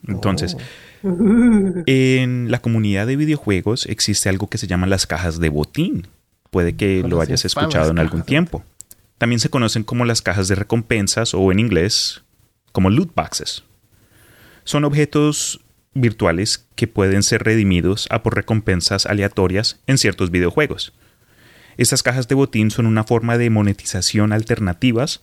[0.07, 0.61] Entonces, Oh.
[1.03, 6.07] En la comunidad de videojuegos existe algo que se llama las cajas de botín.
[6.51, 8.63] Puede que lo hayas infames escuchado en algún tiempo.
[9.17, 12.23] También se conocen como las cajas de recompensas o en inglés
[12.71, 13.63] como loot boxes.
[14.63, 15.61] Son objetos
[15.93, 20.93] virtuales que pueden ser redimidos a por recompensas aleatorias en ciertos videojuegos.
[21.77, 25.21] Estas cajas de botín son una forma de monetización alternativas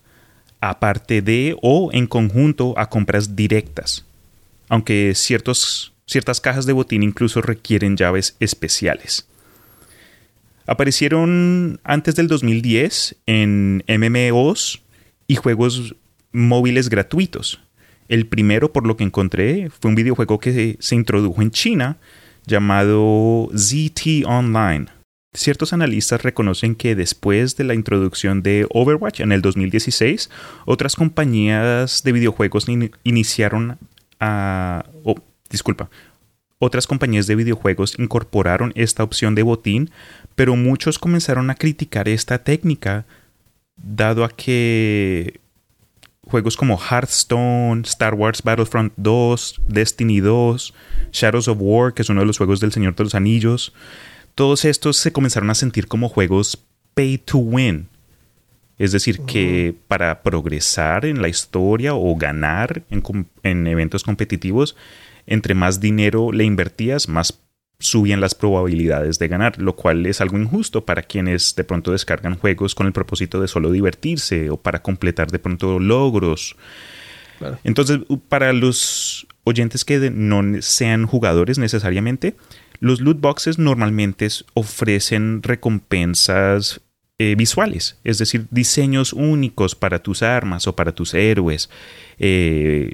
[0.61, 4.05] aparte de o en conjunto a compras directas,
[4.69, 5.93] aunque ciertas
[6.43, 9.27] cajas de botín incluso requieren llaves especiales.
[10.67, 14.83] Aparecieron antes del 2010 en MMOs
[15.27, 15.95] y juegos
[16.33, 17.61] móviles gratuitos.
[18.09, 21.99] El primero, por lo que encontré, fue un videojuego que se introdujo en China
[22.47, 24.87] llamado ZT Online.
[25.35, 30.31] Ciertos analistas reconocen que después de la introducción de Overwatch en el 2016,
[30.65, 33.79] otras compañías de videojuegos in- iniciaron
[35.51, 35.89] disculpa.
[36.59, 39.91] Otras compañías de videojuegos incorporaron esta opción de botín,
[40.35, 43.05] pero muchos comenzaron a criticar esta técnica,
[43.77, 45.41] dado a que
[46.23, 50.75] juegos como Hearthstone, Star Wars Battlefront 2, Destiny 2,
[51.13, 53.73] Shadows of War, que es uno de los juegos del Señor de los Anillos,
[54.35, 56.59] todos estos se comenzaron a sentir como juegos
[56.95, 57.89] pay to win.
[58.79, 64.77] Es decir, que para progresar en la historia o ganar en, en eventos competitivos,
[65.27, 67.41] entre más dinero le invertías, más
[67.79, 72.37] subían las probabilidades de ganar, lo cual es algo injusto para quienes de pronto descargan
[72.37, 76.57] juegos con el propósito de solo divertirse o para completar de pronto logros.
[77.39, 77.59] Claro.
[77.65, 82.37] Entonces, para los oyentes que no sean jugadores necesariamente,
[82.81, 86.81] los loot boxes normalmente ofrecen recompensas
[87.19, 91.71] eh, visuales, es decir, diseños únicos para tus armas o para tus héroes,
[92.19, 92.91] eh,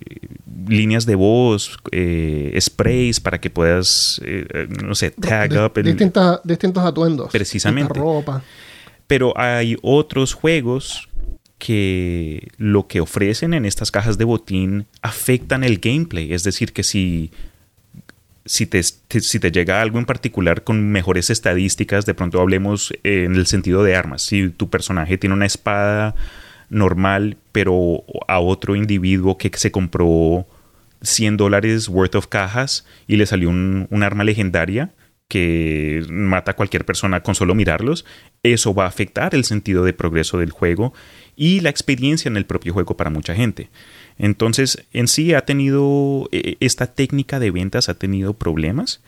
[0.68, 4.20] líneas de voz, eh, sprays para que puedas,
[4.82, 5.72] no sé, tag Di- up.
[5.76, 7.30] el- distintas- distintos atuendos.
[7.32, 7.98] Precisamente.
[7.98, 8.42] ropa.
[9.06, 11.08] pero hay otros juegos
[11.58, 16.32] que lo que ofrecen en estas cajas de botín afectan el gameplay.
[16.32, 17.32] Es decir, que si,
[18.44, 23.34] si, te, si te llega algo en particular con mejores estadísticas, de pronto hablemos en
[23.34, 24.22] el sentido de armas.
[24.22, 26.14] Si tu personaje tiene una espada
[26.68, 30.46] normal, pero a otro individuo que se compró
[31.02, 34.92] 100 dólares worth of cajas y le salió un, un arma legendaria
[35.30, 38.04] que mata a cualquier persona con solo mirarlos,
[38.42, 40.92] eso va a afectar el sentido de progreso del juego
[41.36, 43.70] y la experiencia en el propio juego para mucha gente.
[44.20, 49.00] Entonces, en sí ha tenido, eh, esta técnica de ventas ha tenido problemas.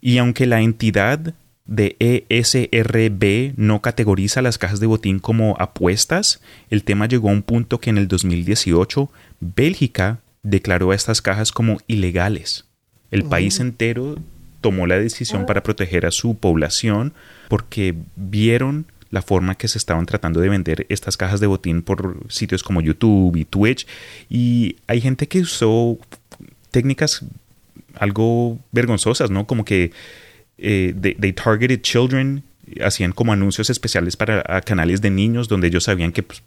[0.00, 1.34] Y aunque la entidad
[1.66, 7.32] de E ESRB no categoriza las cajas de botín como apuestas, el tema llegó a
[7.32, 12.64] un punto que en el 2018 Bélgica declaró a estas cajas como ilegales.
[13.10, 14.18] El país entero
[14.60, 17.12] tomó la decisión para proteger a su población
[17.48, 22.18] porque vieron la forma que se estaban tratando de vender estas cajas de botín por
[22.28, 23.86] sitios como YouTube y Twitch.
[24.28, 25.98] Y hay gente que usó
[26.70, 27.24] técnicas
[27.96, 29.46] algo vergonzosas, ¿no?
[29.46, 29.92] Como que
[30.58, 32.42] eh, they, targeted children,
[32.84, 36.42] hacían como anuncios especiales para canales de niños donde ellos sabían que pues,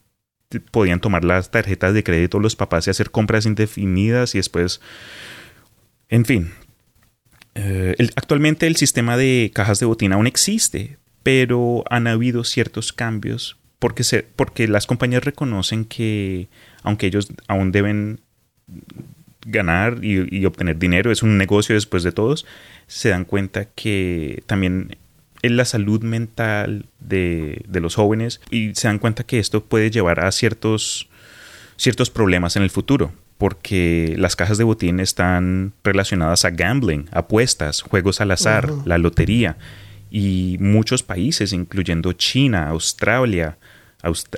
[0.71, 4.81] podían tomar las tarjetas de crédito los papás y hacer compras indefinidas y después,
[6.09, 6.51] en fin.
[7.53, 13.57] Eh, actualmente el sistema de cajas de botín aún existe, pero han habido ciertos cambios
[13.79, 16.49] porque, se, porque las compañías reconocen que
[16.83, 18.19] aunque ellos aún deben
[19.45, 22.45] ganar y, obtener dinero, es un negocio después de todos,
[22.85, 24.97] se dan cuenta que también
[25.41, 29.89] en la salud mental de, de, los jóvenes y se dan cuenta que esto puede
[29.89, 31.09] llevar a ciertos,
[31.75, 37.81] ciertos problemas en el futuro porque las cajas de botín están relacionadas a gambling, apuestas,
[37.81, 39.57] juegos al azar, la lotería
[40.11, 43.57] y muchos países, incluyendo China, Australia,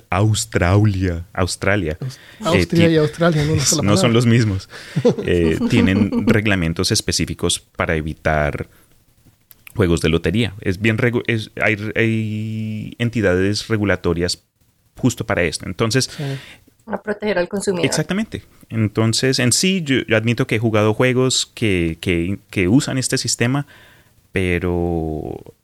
[0.10, 1.98] Australia, Australia.
[2.42, 3.44] Austria y Australia
[3.82, 4.70] no, son los mismos.
[5.26, 8.68] Eh, tienen reglamentos específicos para evitar
[9.76, 10.54] juegos de lotería.
[10.62, 10.98] Es bien
[11.62, 14.44] hay, entidades regulatorias
[14.98, 15.66] justo para esto.
[15.66, 16.10] Entonces,
[16.86, 17.86] a proteger al consumidor.
[17.86, 18.44] Exactamente.
[18.70, 23.66] Entonces, en sí, yo, admito que he jugado juegos que, que, usan este sistema,
[24.32, 25.63] pero eh,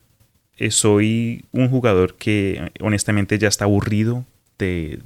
[0.69, 4.25] soy un jugador que honestamente ya está aburrido
[4.57, 4.99] de,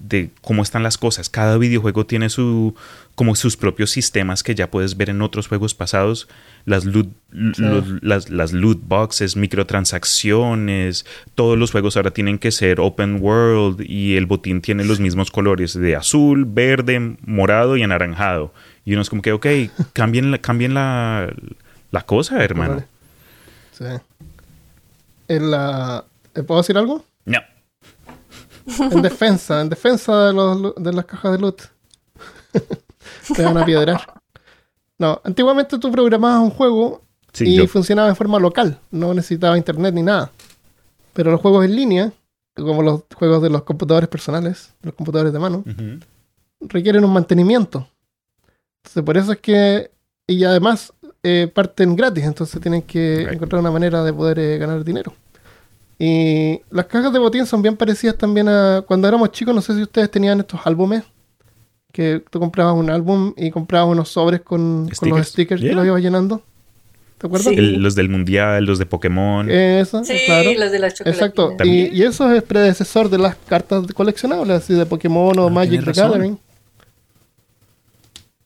[0.00, 1.28] de cómo están las cosas.
[1.28, 2.74] Cada videojuego tiene su
[3.14, 6.28] como sus propios sistemas que ya puedes ver en otros juegos pasados.
[6.64, 13.18] Las loot, las, las, loot boxes, microtransacciones, todos los juegos ahora tienen que ser open
[13.20, 18.52] world y el botín tiene los mismos colores de azul, verde, morado y anaranjado.
[18.84, 19.46] Y uno es como que, ok,
[19.92, 21.32] cambien la, cambien la,
[21.90, 22.84] la cosa, hermano.
[23.72, 23.84] Sí.
[25.28, 26.04] En la...
[26.46, 27.04] ¿Puedo decir algo?
[27.24, 27.38] No
[28.66, 31.62] en defensa, en defensa de, los, de las cajas de loot.
[33.34, 34.00] Te van a piedrar.
[34.98, 37.02] No, antiguamente tú programabas un juego
[37.40, 40.30] y funcionaba de forma local, no necesitaba internet ni nada.
[41.12, 42.12] Pero los juegos en línea,
[42.54, 45.64] como los juegos de los computadores personales, los computadores de mano,
[46.60, 47.88] requieren un mantenimiento.
[48.78, 49.90] Entonces, por eso es que.
[50.26, 54.84] Y además eh, parten gratis, entonces tienen que encontrar una manera de poder eh, ganar
[54.84, 55.14] dinero.
[55.98, 59.54] Y las cajas de botín son bien parecidas también a cuando éramos chicos.
[59.54, 61.04] No sé si ustedes tenían estos álbumes
[61.92, 66.02] que tú comprabas un álbum y comprabas unos sobres con, los stickers que los ibas
[66.02, 66.42] llenando.
[67.18, 67.54] ¿Te acuerdas?
[67.54, 69.48] los del mundial, los de Pokémon.
[69.48, 70.50] Eso, sí, claro.
[70.58, 71.54] los de las Exacto.
[71.62, 75.92] Y, eso es predecesor de las cartas coleccionables, así de Pokémon o ah, Magic the
[75.92, 76.36] Gathering.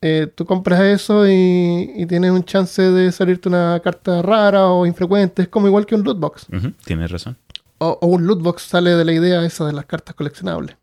[0.02, 5.42] Eh, tú compras eso y, tienes un chance de salirte una carta rara o infrecuente.
[5.42, 6.46] Es como igual que un loot box.
[6.84, 7.36] tienes razón
[7.78, 10.76] o, un loot box sale de la idea esa de las cartas coleccionables.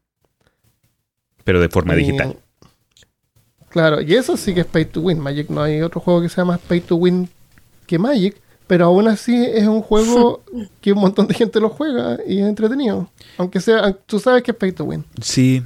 [1.44, 2.38] Pero de forma digital.
[3.70, 5.20] Claro, y eso sí que es pay to win.
[5.20, 7.28] Magic no hay otro juego que sea más pay to win
[7.88, 10.44] que Magic, pero aún así es un juego
[10.82, 13.10] que un montón de gente lo juega y es entretenido.
[13.38, 15.04] Aunque sea, tú sabes que es pay to win.
[15.22, 15.64] Sí.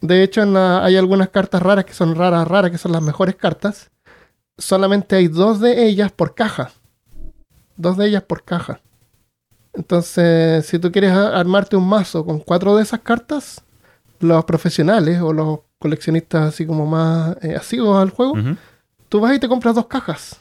[0.00, 3.90] De hecho, hay algunas cartas raras que son raras, raras, que son las mejores cartas.
[4.58, 6.70] Solamente hay dos de ellas por caja.
[7.76, 8.80] Dos de ellas por caja.
[9.72, 13.62] Entonces, si tú quieres armarte un mazo con cuatro de esas cartas,
[14.20, 18.34] los profesionales o los coleccionistas así como más eh, asiduos al juego,
[19.08, 20.40] tú vas y te compras dos cajas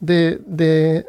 [0.00, 0.38] de,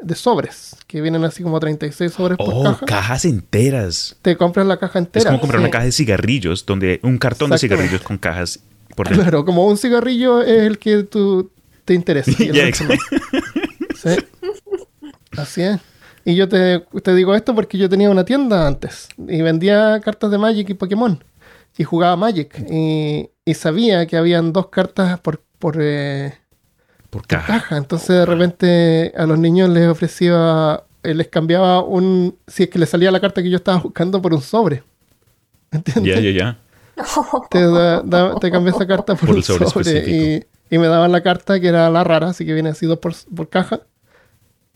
[0.02, 2.86] de, sobres, que vienen así como 36 sobres por oh, caja.
[2.86, 4.16] cajas enteras.
[4.22, 5.24] Te compras la caja entera.
[5.24, 8.60] Es como comprar una caja de cigarrillos, donde un cartón de cigarrillos con cajas
[8.96, 9.24] por dentro.
[9.24, 11.52] Claro, como un cigarrillo es el que tú
[11.86, 12.32] te interesa.
[13.96, 14.10] sí.
[15.38, 15.80] Así es.
[16.26, 16.84] Y yo te,
[17.16, 21.24] digo esto porque yo tenía una tienda antes y vendía cartas de Magic y Pokémon.
[21.78, 22.60] Y jugaba Magic.
[22.70, 26.34] Y, sabía que habían dos cartas por, por, eh,
[27.10, 27.78] por, caja.
[27.78, 32.80] Entonces de repente a los niños les ofrecía, eh, les cambiaba un, si es que
[32.80, 34.84] les salía la carta que yo estaba buscando por un sobre.
[35.72, 36.16] ¿Entiendes?
[36.16, 36.58] Ya, ya, ya.
[37.50, 41.90] Te, cambié esa carta por, un sobre, y, y, me daban la carta que era
[41.90, 43.82] la rara, así que viene así dos por, por caja.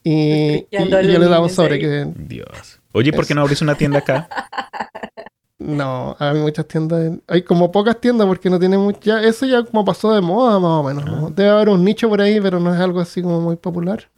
[0.03, 2.07] Y, yo le daba un sobre que...
[2.15, 2.79] Dios.
[2.93, 4.29] Oye, ¿por qué no abres una tienda acá?
[5.63, 7.13] No, hay muchas tiendas.
[7.27, 9.23] Hay como pocas tiendas porque no tiene mucha.
[9.23, 11.05] Eso ya como pasó de moda, más o menos.
[11.07, 11.31] Ah.
[11.33, 14.09] Debe haber un nicho por ahí, pero no es algo así como muy popular.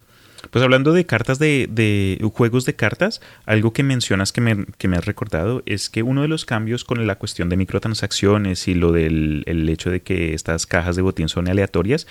[0.49, 4.88] Pues hablando de cartas de, de juegos de cartas, algo que mencionas que me, que
[4.88, 8.75] me, has recordado es que uno de los cambios con la cuestión de microtransacciones y
[8.75, 12.05] lo del el hecho de que estas cajas de botín son aleatorias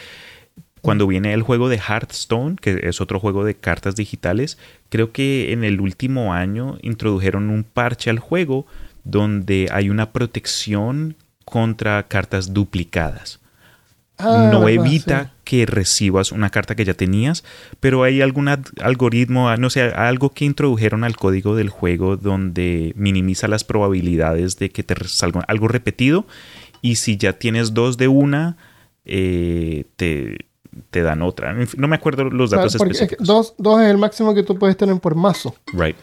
[0.85, 4.59] cuando viene el juego de Hearthstone, que es otro juego de cartas digitales,
[4.91, 8.67] creo que en el último año introdujeron un parche al juego
[9.05, 13.41] donde hay una protección contra cartas duplicadas.
[14.17, 15.31] Ah, no evita sí.
[15.43, 17.43] que recibas una carta que ya tenías,
[17.81, 18.49] pero hay algún
[18.81, 24.57] algoritmo, ah, no sé, algo que introdujeron al código del juego donde minimiza las probabilidades
[24.57, 26.27] de que te salga algo repetido
[26.81, 28.57] y si ya tienes dos de una,
[29.05, 30.47] eh, te,
[30.91, 31.53] te dan otra.
[31.77, 33.27] No me acuerdo los Claro, datos porque es que específicos.
[33.27, 35.57] dos, dos es el máximo que tú puedes tener por mazo.
[35.73, 35.97] Right.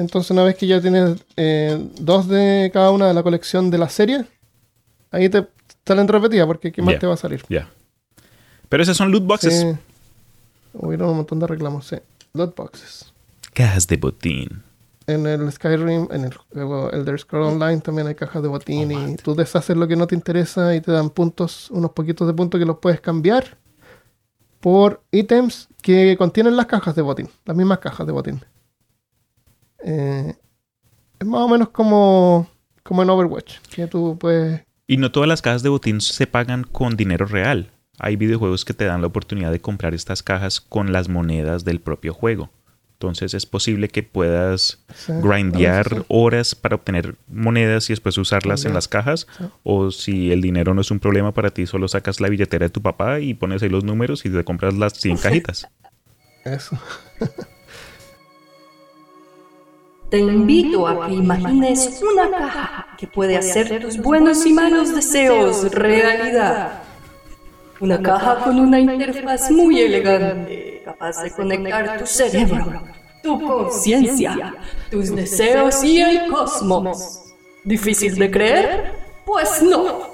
[0.00, 3.76] Entonces, una vez que ya tienes eh, dos de cada una de la colección de
[3.76, 4.24] la serie,
[5.10, 5.46] ahí te
[5.86, 7.44] salen repetidas, porque ¿qué más te va a salir?
[7.50, 7.68] Ya.
[8.70, 9.60] Pero esas son loot boxes.
[9.60, 9.66] Sí.
[10.72, 11.96] Hubieron un montón de reclamos, sí.
[12.32, 13.12] Loot boxes.
[13.52, 14.62] Cajas de botín.
[15.06, 19.16] En el Skyrim, en el juego Elder Scrolls Online también hay cajas de botín y
[19.16, 22.58] tú deshaces lo que no te interesa y te dan puntos, unos poquitos de puntos
[22.58, 23.58] que los puedes cambiar
[24.60, 28.40] por ítems que contienen las cajas de botín, las mismas cajas de botín.
[29.84, 30.34] Eh,
[31.18, 32.48] es más o menos como,
[32.82, 34.62] como en Overwatch, que tú puedes...
[34.86, 37.70] Y no todas las cajas de botín se pagan con dinero real.
[37.98, 41.80] Hay videojuegos que te dan la oportunidad de comprar estas cajas con las monedas del
[41.80, 42.50] propio juego.
[43.00, 48.66] Entonces es posible que puedas sí, grindear sí, horas para obtener monedas y después usarlas
[48.66, 49.26] en las cajas.
[49.62, 52.70] O si el dinero no es un problema para ti, solo sacas la billetera de
[52.70, 55.66] tu papá y pones ahí los números y te compras las 100 cajitas.
[56.44, 56.78] Eso.
[60.10, 65.70] Te invito a que imagines una caja que puede hacer tus buenos y malos deseos
[65.72, 66.82] realidad.
[67.78, 72.82] Una caja con una interfaz muy elegante, capaz de conectar tu cerebro,
[73.22, 74.54] tu conciencia,
[74.90, 77.32] tus deseos y el cosmos.
[77.62, 78.92] ¿Difícil de creer?
[79.24, 80.10] Pues no.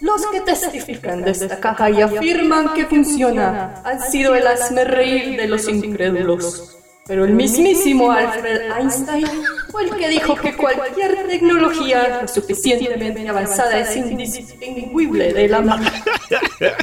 [0.00, 4.44] Los que testifican de esta caja y afirman que funciona han sido el
[4.84, 6.79] reír de los incrédulos.
[7.06, 9.26] Pero el mismísimo Alfred Einstein
[9.70, 15.92] fue el que dijo que cualquier tecnología lo suficientemente avanzada es indistinguible de la magia.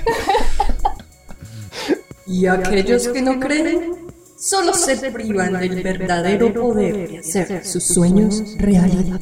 [2.28, 8.56] y aquellos que no creen solo se privan del verdadero poder de hacer sus sueños
[8.58, 9.22] realidad.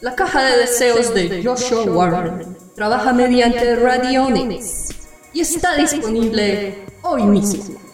[0.00, 4.88] La caja de deseos de Joshua Warren trabaja mediante Radionics
[5.32, 7.91] y está disponible hoy mismo.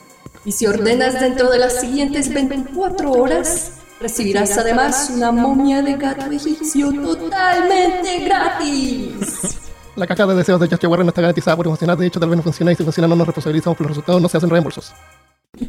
[0.48, 6.30] Y si ordenas dentro de las siguientes 24 horas, recibirás además una momia de gato
[6.30, 9.58] egipcio totalmente gratis.
[9.94, 11.98] La caja de deseos de Joshua Warren no está garantizada por emocionar.
[11.98, 14.22] De hecho, tal vez no funciona y si funciona no nos responsabilizamos por los resultados,
[14.22, 14.94] no se hacen reembolsos.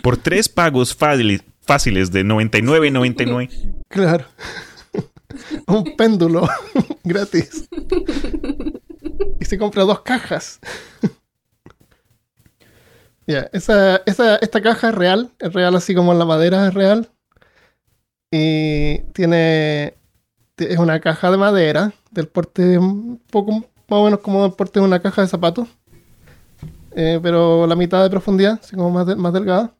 [0.02, 3.82] Por tres pagos fácil- fáciles de 99.99.
[3.90, 4.24] Claro.
[5.68, 6.48] Un péndulo
[7.04, 7.68] gratis.
[9.42, 10.62] Y se compra dos cajas.
[13.30, 17.12] Ya, esa, esa, esta caja es real, es real así como la madera es real.
[18.32, 19.94] Y tiene,
[20.58, 24.80] es una caja de madera del porte un poco más o menos como el porte
[24.80, 25.68] de una caja de zapatos.
[26.96, 29.76] Eh, pero la mitad de profundidad, así como más, más delgada.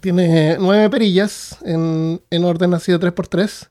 [0.00, 3.70] Tiene nueve perillas en, en orden así de 3x3.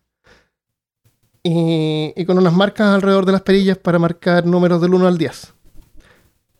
[1.43, 5.19] Y, y con unas marcas alrededor de las perillas para marcar números del 1 al
[5.19, 5.53] 10.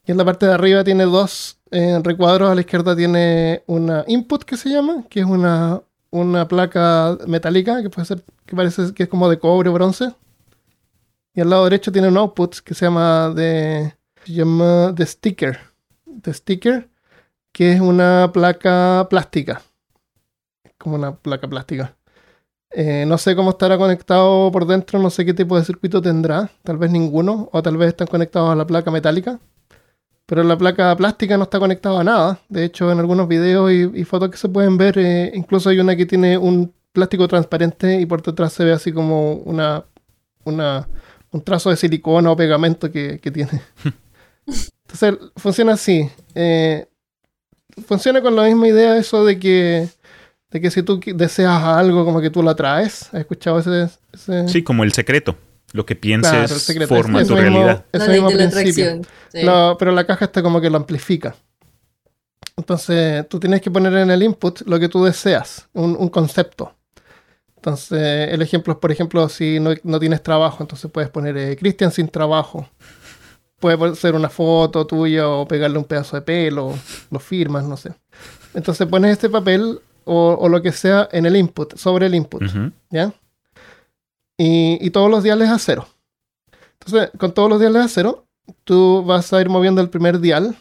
[0.05, 2.49] Y en la parte de arriba tiene dos eh, recuadros.
[2.49, 5.81] A la izquierda tiene una input que se llama, que es una,
[6.11, 10.13] una placa metálica que puede ser, que parece que es como de cobre o bronce.
[11.33, 15.59] Y al lado derecho tiene un output que se llama de, se llama de sticker.
[16.05, 16.89] De sticker,
[17.51, 19.61] que es una placa plástica.
[20.77, 21.97] Como una placa plástica.
[22.69, 26.49] Eh, no sé cómo estará conectado por dentro, no sé qué tipo de circuito tendrá,
[26.63, 29.39] tal vez ninguno, o tal vez están conectados a la placa metálica.
[30.25, 32.39] Pero la placa plástica no está conectada a nada.
[32.49, 35.79] De hecho, en algunos videos y, y fotos que se pueden ver, eh, incluso hay
[35.79, 39.83] una que tiene un plástico transparente y por detrás se ve así como una,
[40.45, 40.87] una
[41.31, 43.61] un trazo de silicona o pegamento que, que tiene.
[44.45, 46.07] Entonces, funciona así.
[46.35, 46.85] Eh,
[47.87, 49.87] funciona con la misma idea eso de que
[50.51, 53.07] de que si tú deseas algo, como que tú lo atraes.
[53.07, 53.89] ¿Has escuchado ese?
[54.13, 55.35] ese- Sí, como el secreto.
[55.73, 57.85] Lo que pienses Claro, forma Es- tu mismo- realidad.
[57.91, 58.85] La ley mismo de principio.
[58.85, 59.07] atracción.
[59.33, 59.43] sí.
[59.45, 61.35] No, pero la caja está como que lo amplifica.
[62.55, 66.75] Entonces, tú tienes que poner en el input lo que tú deseas, un, un concepto.
[67.55, 71.55] Entonces, el ejemplo es, por ejemplo, si no, no tienes trabajo, entonces puedes poner eh,
[71.57, 72.67] Cristian sin trabajo.
[73.59, 76.73] Puede ser una foto tuya o pegarle un pedazo de pelo,
[77.09, 77.93] lo firmas, no sé.
[78.53, 82.43] Entonces pones este papel o, o lo que sea en el input, sobre el input.
[82.91, 83.13] ¿ya?
[84.43, 85.87] Y, y todos los diales a cero.
[86.79, 88.25] Entonces, con todos los diales a cero,
[88.63, 90.55] tú vas a ir moviendo el primer dial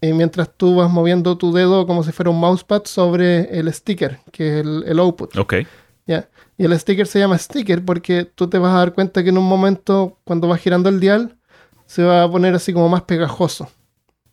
[0.00, 4.20] eh, mientras tú vas moviendo tu dedo como si fuera un mousepad sobre el sticker,
[4.30, 5.36] que es el, el output.
[5.36, 5.54] Ok.
[6.06, 6.28] ¿ya?
[6.56, 9.38] Y el sticker se llama sticker porque tú te vas a dar cuenta que en
[9.38, 11.36] un momento, cuando vas girando el dial,
[11.86, 13.68] se va a poner así como más pegajoso.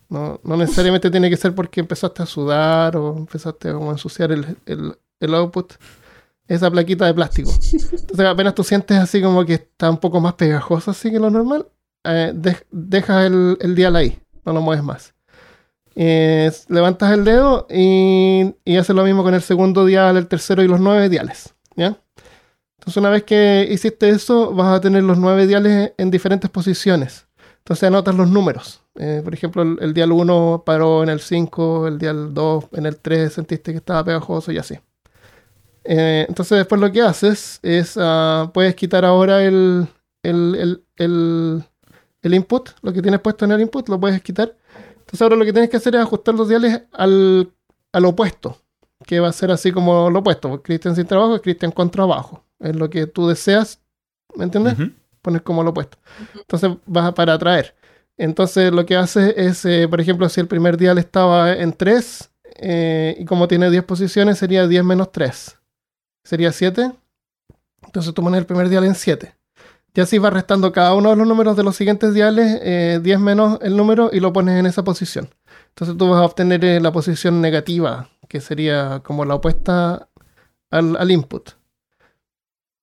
[0.07, 4.31] No, no necesariamente tiene que ser porque empezaste a sudar o empezaste a como ensuciar
[4.31, 5.73] el, el, el output.
[6.47, 7.51] Esa plaquita de plástico.
[7.51, 11.29] Entonces apenas tú sientes así como que está un poco más pegajoso así que lo
[11.31, 11.67] normal,
[12.03, 15.13] eh, dej- dejas el, el dial ahí, no lo mueves más.
[15.95, 20.61] Eh, levantas el dedo y, y haces lo mismo con el segundo dial, el tercero
[20.61, 21.55] y los nueve diales.
[21.75, 21.97] ¿ya?
[22.77, 27.27] Entonces una vez que hiciste eso, vas a tener los nueve diales en diferentes posiciones.
[27.59, 28.81] Entonces anotas los números.
[28.95, 32.85] Eh, por ejemplo, el, el dial 1 paró en el 5, el dial 2 en
[32.85, 34.75] el 3, sentiste que estaba pegajoso y así.
[35.85, 39.87] Eh, entonces después lo que haces es, ah, puedes quitar ahora el,
[40.23, 41.63] el, el, el,
[42.21, 44.55] el input, lo que tienes puesto en el input, lo puedes quitar.
[44.99, 47.51] Entonces ahora lo que tienes que hacer es ajustar los diales al,
[47.93, 48.57] al opuesto,
[49.05, 50.49] que va a ser así como lo opuesto.
[50.49, 52.43] porque Cristian sin trabajo es Cristian con trabajo.
[52.59, 53.79] Es lo que tú deseas,
[54.35, 54.73] ¿me entiendes?
[54.79, 54.91] Ujú.
[55.21, 55.97] pones como lo opuesto.
[56.33, 57.75] Entonces vas para atraer.
[58.17, 62.31] Entonces lo que hace es, eh, por ejemplo, si el primer dial estaba en 3
[63.19, 65.57] y como tiene 10 posiciones sería 10 menos 3.
[66.25, 66.91] Sería 7.
[67.85, 69.33] Entonces tú pones el primer dial en 7.
[69.93, 73.19] Y así vas restando cada uno de los números de los siguientes diales, eh, 10
[73.19, 75.29] menos el número y lo pones en esa posición.
[75.69, 80.09] Entonces tú vas a obtener eh, la posición negativa, que sería como la opuesta
[80.69, 81.51] al, al input.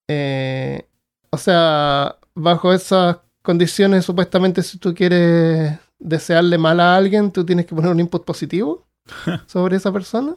[0.07, 0.87] Eh,
[1.29, 7.65] o sea, bajo esas condiciones, supuestamente, si tú quieres desearle mal a alguien, tú tienes
[7.65, 8.87] que poner un input positivo
[9.45, 10.35] sobre esa persona,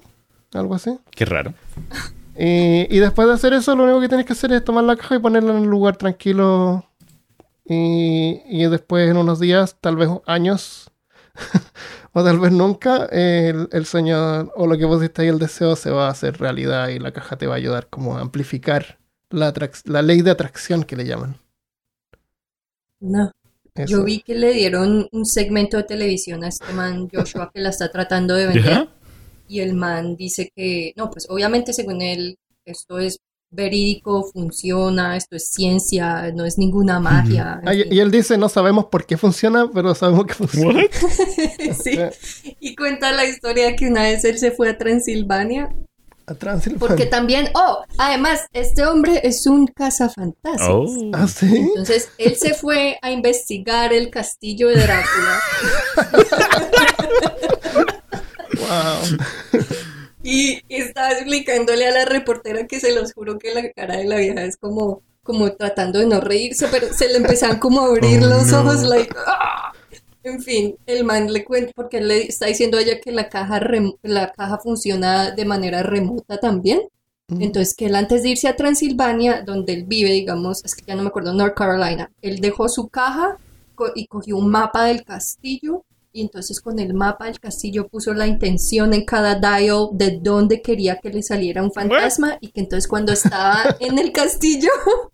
[0.53, 0.99] algo así.
[1.11, 1.55] Qué raro.
[2.39, 4.97] Y, y después de hacer eso, lo único que tienes que hacer es tomar la
[4.97, 6.84] caja y ponerla en un lugar tranquilo.
[7.64, 10.91] Y, y después, en unos días, tal vez años,
[12.12, 15.91] o tal vez nunca, el, el sueño o lo que pusiste ahí, el deseo, se
[15.91, 18.99] va a hacer realidad y la caja te va a ayudar como a amplificar
[19.30, 21.37] la, ley de atracción que le llaman.
[23.01, 23.32] No.
[23.74, 23.99] Eso.
[23.99, 27.68] Yo vi que le dieron un segmento de televisión a este man Joshua que la
[27.68, 28.89] está tratando de vender ¿Ya?
[29.49, 33.19] Y el man dice que, no, pues obviamente según él esto es
[33.51, 37.61] verídico, funciona, esto es ciencia, no es ninguna magia.
[37.65, 40.75] Ah, y, él dice, no sabemos por qué funciona, pero sabemos que funciona.
[40.75, 40.91] What?
[41.83, 41.99] Sí.
[42.61, 45.69] Y cuenta la historia de que una vez él se fue a Transilvania
[46.27, 46.89] A Transilvania.
[46.89, 50.69] porque también, oh, además, este hombre es un cazafantasmas.
[50.69, 51.11] Oh.
[51.13, 51.57] Ah, sí.
[51.57, 55.41] Entonces, él se fue a investigar el castillo de Drácula
[58.67, 59.19] Wow.
[60.23, 64.17] y estaba explicándole a la reportera que se los juro que la cara de la
[64.17, 68.23] vieja es como, como tratando de no reírse, pero se le empezaban como a abrir
[68.23, 68.61] Oh, los no.
[68.61, 69.73] ojos, like, "Ah".
[70.25, 73.29] En fin, el man le cuenta porque él le está diciendo a ella que la
[73.29, 73.61] caja,
[74.03, 76.83] la caja funciona de manera remota también.
[77.29, 80.95] Entonces, que él antes de irse a Transilvania, donde él vive, digamos, es que ya
[80.97, 83.37] no me acuerdo, North Carolina, él dejó su caja
[83.77, 85.85] co- y cogió un mapa del castillo
[86.17, 90.62] y entonces con el mapa del castillo puso la intención en cada dial de dónde
[90.62, 94.71] quería que le saliera un fantasma y que entonces cuando estaba en el castillo,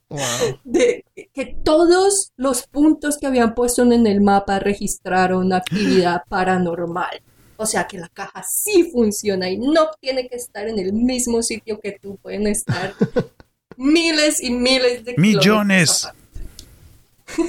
[0.09, 0.21] Wow.
[0.65, 7.23] de que todos los puntos que habían puesto en el mapa registraron actividad paranormal.
[7.57, 11.43] O sea que la caja sí funciona y no tiene que estar en el mismo
[11.43, 12.17] sitio que tú.
[12.21, 12.93] Pueden estar
[13.77, 16.01] miles y miles de Millones.
[16.01, 16.22] kilómetros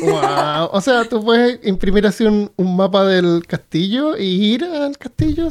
[0.01, 0.69] Wow.
[0.71, 4.23] O sea, tú puedes imprimir así un, un mapa del castillo y
[4.53, 5.47] ir al castillo.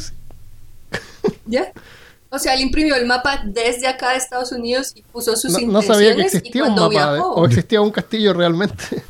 [1.46, 1.72] ¿Ya?
[2.30, 5.72] O sea, él imprimió el mapa desde acá de Estados Unidos y puso sus No,
[5.72, 9.02] no sabía que existía un mapa de- o existía un castillo realmente.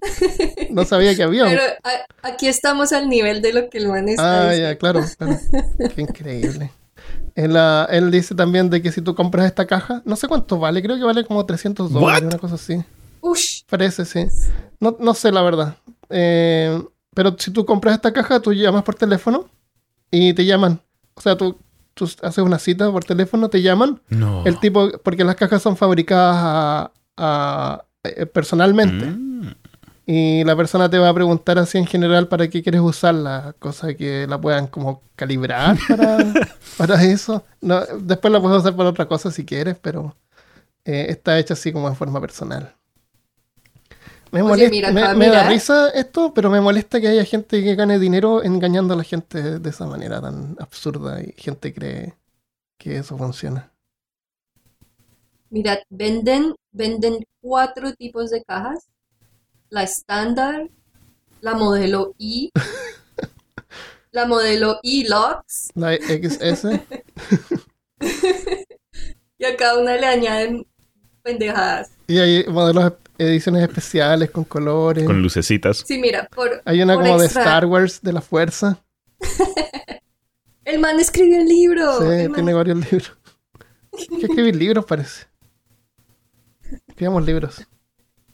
[0.70, 1.50] no sabía que había un.
[1.50, 4.70] Pero a- aquí estamos al nivel de lo que el man está Ah, diciendo.
[4.70, 5.38] ya, claro, claro.
[5.94, 6.72] Qué increíble.
[7.34, 10.58] Él, ah, él dice también de que si tú compras esta caja, no sé cuánto
[10.58, 12.82] vale, creo que vale como 300 dólares, una cosa así.
[13.22, 14.26] Ush, Parece, sí.
[14.80, 15.76] No, no sé la verdad.
[16.10, 16.82] Eh,
[17.14, 19.48] pero si tú compras esta caja, tú llamas por teléfono
[20.10, 20.80] y te llaman.
[21.14, 21.56] O sea, tú,
[21.94, 24.00] tú haces una cita por teléfono, te llaman.
[24.08, 24.44] No.
[24.44, 29.06] El tipo, porque las cajas son fabricadas a- a- eh, personalmente.
[29.06, 29.54] Mm.
[30.04, 33.94] Y la persona te va a preguntar así en general para qué quieres usarla, cosa
[33.94, 36.16] que la puedan como calibrar para,
[36.76, 37.44] para eso.
[37.60, 40.16] No, después la puedes usar para otra cosa si quieres, pero
[40.84, 42.74] eh, está hecha así como en forma personal.
[44.32, 47.74] Me, Oye, molesta- mira me- da risa esto, pero me molesta que haya gente que
[47.74, 52.14] gane dinero engañando a la gente de esa manera tan absurda y gente cree
[52.78, 53.70] que eso funciona.
[55.50, 58.88] Mirad, venden, venden cuatro tipos de cajas.
[59.68, 60.68] La estándar,
[61.42, 62.50] la modelo I,
[64.12, 65.70] la modelo E-Lux.
[65.74, 66.64] La XS.
[69.38, 70.66] y a cada una le añaden
[71.22, 71.90] pendejadas.
[72.12, 75.04] Y hay modelos, ediciones especiales con colores.
[75.06, 75.78] Con lucecitas.
[75.86, 76.60] Sí, mira, por.
[76.66, 78.82] hay una por como de Star Wars de la fuerza.
[80.64, 81.98] El man escribió un libro.
[82.00, 83.16] sí, el man- tiene varios libros.
[83.98, 85.26] Hay que escribir libros, parece.
[86.86, 87.66] Escribamos libros.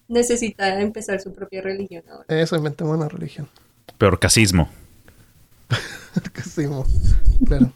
[0.09, 2.25] Necesita empezar su propia religión ahora.
[2.29, 3.49] Eso, inventemos una religión.
[3.97, 4.69] Peor casismo.
[6.35, 6.89] ¿Qué hicimos?
[7.47, 7.73] Claro.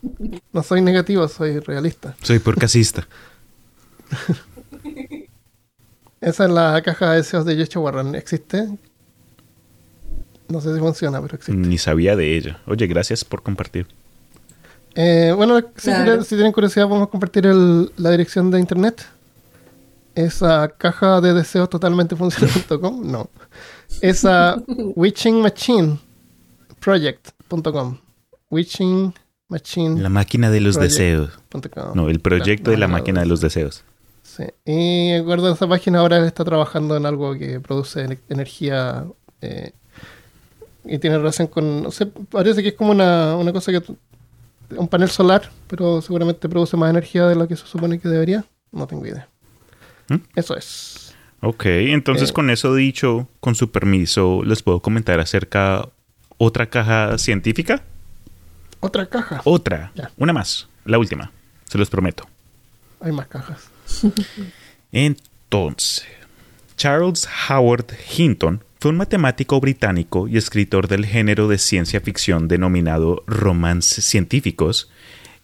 [0.53, 2.17] No soy negativo, soy realista.
[2.23, 3.07] Soy peor casista.
[6.23, 8.15] Esa es la caja de deseos de Yocho Warren.
[8.15, 8.69] ¿Existe?
[10.49, 11.53] No sé si funciona, pero existe.
[11.61, 12.61] Ni sabía de ella.
[12.67, 13.87] Oye, gracias por compartir.
[14.95, 16.05] Eh, bueno, si, Claro.
[16.05, 19.05] quieren- si tienen curiosidad, vamos a compartir el- la dirección de internet.
[20.15, 23.11] Esa caja de deseos totalmente funciona.com.
[23.11, 23.31] No.
[24.03, 24.63] Esa
[24.95, 25.99] Witching Machine
[26.81, 27.99] Project.com.
[28.51, 29.15] Witching
[29.49, 30.93] Machine La máquina de los Project.
[30.93, 31.31] deseos.
[31.95, 33.85] No, el proyecto de la máquina de los deseos.
[34.35, 34.45] Sí.
[34.65, 39.05] Y acuerdo esa página ahora él está trabajando en algo que produce ener- energía
[39.43, 39.73] eh,
[40.87, 43.83] y tiene relación con, no sé, parece que es como una, una cosa que
[44.75, 48.43] un panel solar, pero seguramente produce más energía de lo que se supone que debería.
[48.71, 49.29] No tengo idea.
[50.09, 50.17] ¿Mm?
[50.35, 51.15] Eso es.
[51.43, 52.33] Ok, entonces Eh.
[52.33, 55.89] con eso dicho, con su permiso, les puedo comentar acerca
[56.39, 57.83] otra caja científica.
[58.81, 59.43] Otra caja.
[59.45, 60.11] Otra, Ya.
[60.17, 61.31] una más, la última,
[61.69, 62.25] se los prometo.
[63.01, 63.69] Hay más cajas.
[64.93, 66.05] Entonces,
[66.77, 67.87] Charles Howard
[68.17, 74.91] Hinton fue un matemático británico y escritor del género de ciencia ficción denominado romances científicos.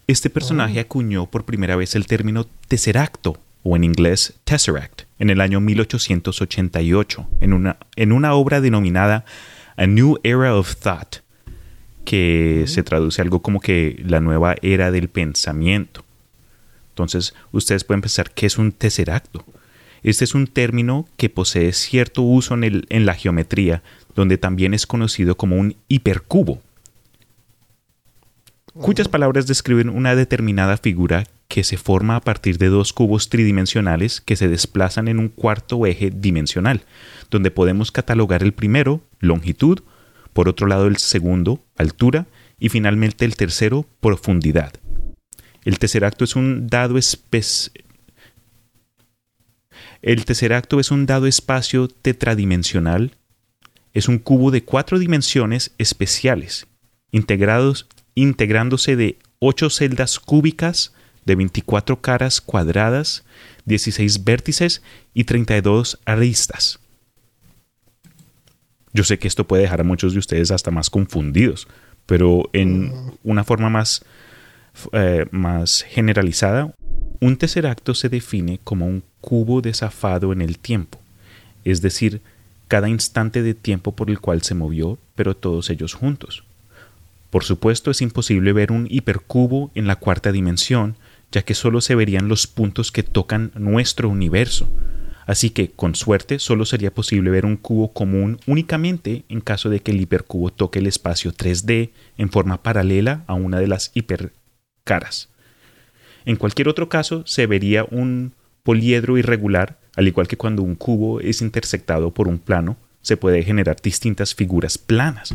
[0.09, 5.41] Este personaje acuñó por primera vez el término tesseracto, o en inglés tesseract, en el
[5.41, 9.25] año 1888, en una, en una obra denominada
[9.77, 11.19] A New Era of Thought,
[12.05, 16.05] que se traduce algo como que la nueva era del pensamiento.
[16.99, 19.45] Entonces, ustedes pueden pensar qué es un tesseracto.
[20.03, 23.83] Este es un término que posee cierto uso en, el- en la geometría,
[24.17, 26.61] donde también es conocido como un hipercubo,
[28.75, 34.21] cuyas palabras describen una determinada figura que se forma a partir de dos cubos tridimensionales
[34.21, 36.83] que se desplazan en un cuarto eje dimensional,
[37.31, 39.81] donde podemos catalogar el primero, longitud,
[40.33, 42.27] por otro lado el segundo, altura,
[42.61, 44.73] y finalmente el tercero, profundidad.
[45.65, 46.99] El tesseracto es un dado
[50.03, 53.17] El tesseracto es un dado espacio tetradimensional.
[53.93, 56.67] Es un cubo de cuatro dimensiones especiales,
[57.11, 60.93] integrados, integrándose de ocho celdas cúbicas
[61.25, 63.25] de 24 caras cuadradas,
[63.67, 64.83] 16 vértices
[65.15, 66.81] y 32 aristas.
[68.93, 71.69] Yo sé que esto puede dejar a muchos de ustedes hasta más confundidos,
[72.07, 74.05] pero en una forma más
[74.93, 76.75] eh, más generalizada,
[77.21, 80.99] un tesseracto se define como un cubo desafado en el tiempo,
[81.65, 82.21] es decir,
[82.69, 86.45] cada instante de tiempo por el cual se movió, pero todos ellos juntos.
[87.31, 90.97] Por supuesto, es imposible ver un hipercubo en la cuarta dimensión,
[91.33, 94.69] ya que solo se verían los puntos que tocan nuestro universo.
[95.27, 99.81] Así que, con suerte, solo sería posible ver un cubo común únicamente en caso de
[99.81, 103.91] que el hipercubo toque el espacio 3D en forma paralela a una de las
[104.89, 105.29] hipercaras.
[106.25, 111.21] En cualquier otro caso, se vería un poliedro irregular, al igual que cuando un cubo
[111.21, 115.35] es intersectado por un plano, se puede generar distintas figuras planas.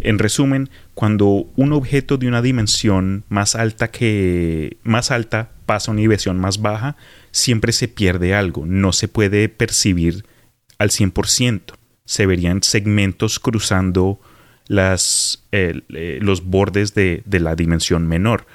[0.00, 5.92] En resumen, cuando un objeto de una dimensión más alta que más alta pasa a
[5.92, 6.96] una dimensión más baja,
[7.30, 10.24] siempre se pierde algo, no se puede percibir
[10.78, 11.74] al 100%.
[12.06, 14.20] Se verían segmentos cruzando
[14.66, 15.82] las, eh,
[16.20, 18.46] los bordes de, de la dimensión menor.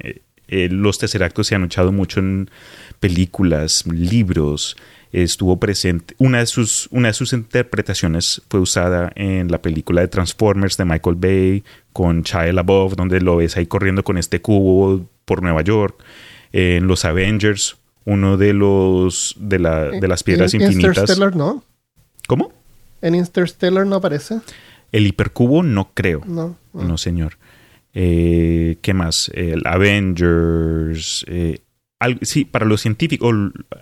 [0.00, 2.50] Eh, eh, los tesseractos se han usado mucho en
[2.98, 4.76] películas, libros.
[5.12, 6.14] Estuvo presente.
[6.18, 10.84] Una de, sus, una de sus interpretaciones fue usada en la película de Transformers de
[10.84, 15.62] Michael Bay con Shia LaBeouf, donde lo ves ahí corriendo con este cubo por Nueva
[15.62, 16.02] York.
[16.52, 20.96] En los Avengers, uno de los de, la, de las piedras En infinitas.
[20.98, 21.64] Interstellar no.
[22.26, 22.52] ¿Cómo?
[23.02, 24.40] En Interstellar no aparece.
[24.92, 26.22] El hipercubo no creo.
[26.26, 26.56] No.
[26.72, 27.36] No, señor.
[27.94, 29.30] Eh, ¿Qué más?
[29.34, 31.24] El Avengers.
[31.28, 31.60] eh,
[32.22, 33.34] sí, para los científicos,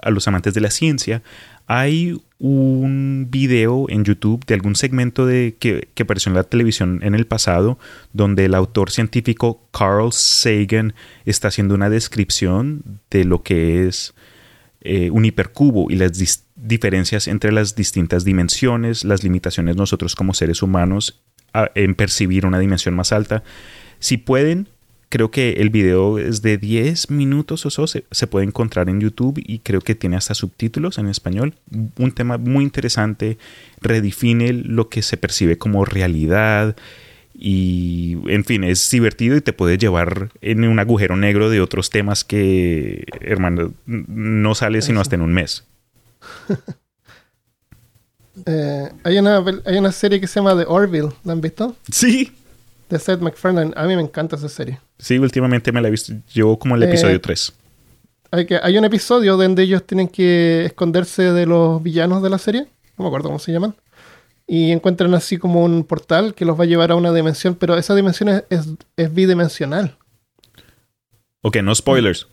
[0.02, 1.22] a los amantes de la ciencia,
[1.66, 7.00] hay un video en YouTube de algún segmento de, que, que apareció en la televisión
[7.02, 7.78] en el pasado,
[8.12, 10.94] donde el autor científico Carl Sagan
[11.24, 14.14] está haciendo una descripción de lo que es
[14.80, 16.12] eh, un hipercubo y las
[16.54, 21.20] diferencias entre las distintas dimensiones, las limitaciones nosotros como seres humanos
[21.74, 23.42] en percibir una dimensión más alta.
[23.98, 24.68] Si pueden,
[25.08, 29.00] creo que el video es de 10 minutos o so, se, se puede encontrar en
[29.00, 31.54] YouTube y creo que tiene hasta subtítulos en español.
[31.98, 33.38] Un tema muy interesante,
[33.80, 36.76] redefine lo que se percibe como realidad
[37.40, 41.88] y, en fin, es divertido y te puede llevar en un agujero negro de otros
[41.88, 45.64] temas que, hermano, no sale sino hasta en un mes.
[48.46, 51.74] Eh, hay, una, hay una serie que se llama The Orville, ¿la han visto?
[51.90, 52.32] Sí,
[52.88, 53.72] De Seth MacFarlane.
[53.76, 54.80] A mí me encanta esa serie.
[54.98, 56.12] sí, últimamente me la he visto.
[56.32, 57.52] Llevo como el Eh, episodio 3.
[58.30, 62.38] Hay, que, hay un episodio donde ellos tienen que esconderse de los villanos de la
[62.38, 62.66] serie.
[62.96, 63.74] No me acuerdo cómo se llaman.
[64.46, 67.76] Y encuentran así como un portal que los va a llevar a una dimensión, pero
[67.76, 69.96] esa dimensión es, es, es bidimensional.
[71.42, 72.26] Ok, no spoilers.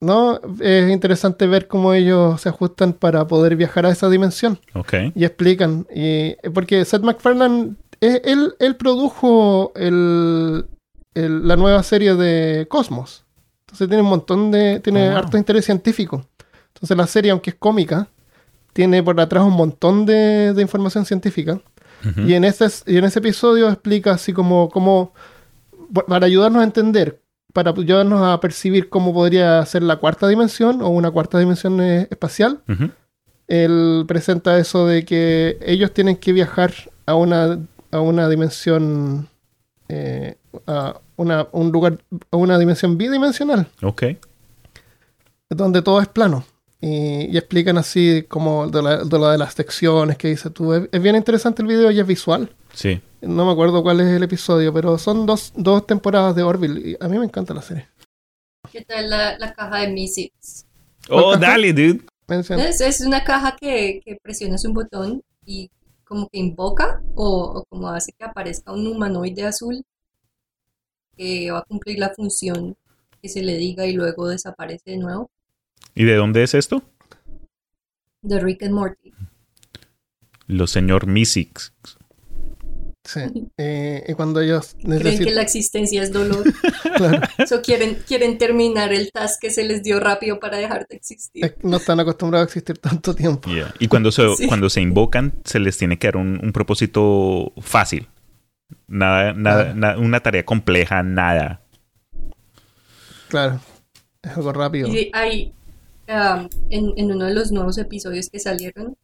[0.00, 0.40] ¿No?
[0.60, 4.60] Es interesante ver cómo ellos se ajustan para poder viajar a esa dimensión.
[4.74, 4.94] Ok.
[5.14, 5.86] Y explican.
[5.94, 10.66] Y, porque Seth MacFarlane, eh, él, él produjo el,
[11.14, 13.24] el- la nueva serie de Cosmos.
[13.66, 14.80] Entonces tiene un montón de.
[14.80, 16.24] Tiene Oh, harto interés científico.
[16.74, 18.08] Entonces la serie, aunque es cómica,
[18.72, 21.60] tiene por atrás un montón de, de información científica.
[22.24, 25.12] Y en ese, y en ese episodio explica así como, como
[26.06, 27.20] para ayudarnos a entender,
[27.52, 32.06] para ayudarnos a percibir cómo podría ser la cuarta dimensión o una cuarta dimensión eh,
[32.08, 32.60] espacial.
[32.68, 32.90] Ujú.
[33.48, 36.72] Él presenta eso de que ellos tienen que viajar
[37.04, 37.58] a una,
[37.90, 39.28] a una dimensión,
[39.88, 40.36] eh,
[40.66, 41.98] a una, un lugar,
[42.30, 44.02] a una dimensión bidimensional, Ok.
[45.50, 46.44] donde todo es plano.
[46.80, 50.72] Y, y explican así como de, la, de lo de las secciones que dices tú.
[50.74, 52.54] Es, es bien interesante el video y es visual.
[52.72, 53.00] Sí.
[53.20, 56.96] No me acuerdo cuál es el episodio, pero son dos, dos temporadas de Orville y
[57.00, 57.88] a mí me encanta la serie.
[58.70, 60.66] ¿Qué tal la, la caja de Mystics?
[61.10, 62.02] Oh, dale, dude.
[62.28, 65.70] Es una caja que, que presionas un botón y
[66.08, 69.84] como que invoca o, o como hace que aparezca un humanoide azul
[71.16, 72.76] que va a cumplir la función
[73.20, 75.30] que se le diga y luego desaparece de nuevo.
[75.94, 76.82] ¿Y de dónde es esto?
[78.22, 79.12] De Rick and Morty.
[80.46, 81.72] Los señor Mystics.
[83.10, 83.20] Sí.
[83.56, 85.34] Eh, y cuando ellos Creen que necesitan...
[85.36, 86.44] la existencia es dolor.
[86.96, 90.96] claro, So, quieren, quieren terminar el task que se les dio rápido para dejar de
[90.96, 91.42] existir.
[91.42, 93.48] es no están acostumbrados a existir tanto tiempo.
[93.48, 93.72] Yeah.
[93.78, 94.46] Y cuando se, Sí.
[94.46, 98.08] cuando se invocan, se les tiene que dar un, un propósito fácil.
[98.86, 101.62] Nada, nada, na- una tarea compleja, nada.
[103.28, 103.58] Claro,
[104.22, 104.88] es algo rápido.
[104.88, 105.52] Y hay,
[106.08, 108.96] um, en, en uno de los nuevos episodios que salieron,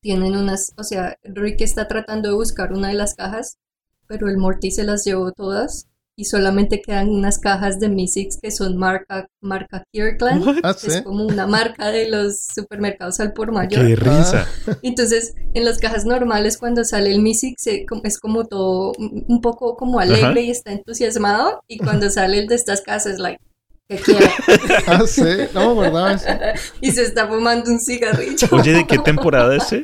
[0.00, 3.58] tienen unas, o sea, Rick está tratando de buscar una de las cajas,
[4.06, 5.86] pero el Morty se las llevó todas
[6.16, 10.60] y solamente quedan unas cajas de Mystics que son marca, marca Kirkland.
[10.62, 10.88] Ah, que.
[10.88, 13.86] Es como una marca de los supermercados al por mayor.
[13.86, 14.46] ¡Qué risa!
[14.82, 19.24] Entonces, en las cajas normales, cuando sale el Mystic, se- como- es como todo un
[19.28, 20.40] un poco como alegre Ajá.
[20.40, 21.62] y está entusiasmado.
[21.68, 23.42] Y cuando sale el de estas cajas, es like,
[24.86, 25.22] Ah, sí,
[25.52, 26.26] no me acordaba eso.
[26.80, 28.46] y se está fumando un cigarrillo.
[28.52, 29.82] Oye, ¿de qué temporada es ese?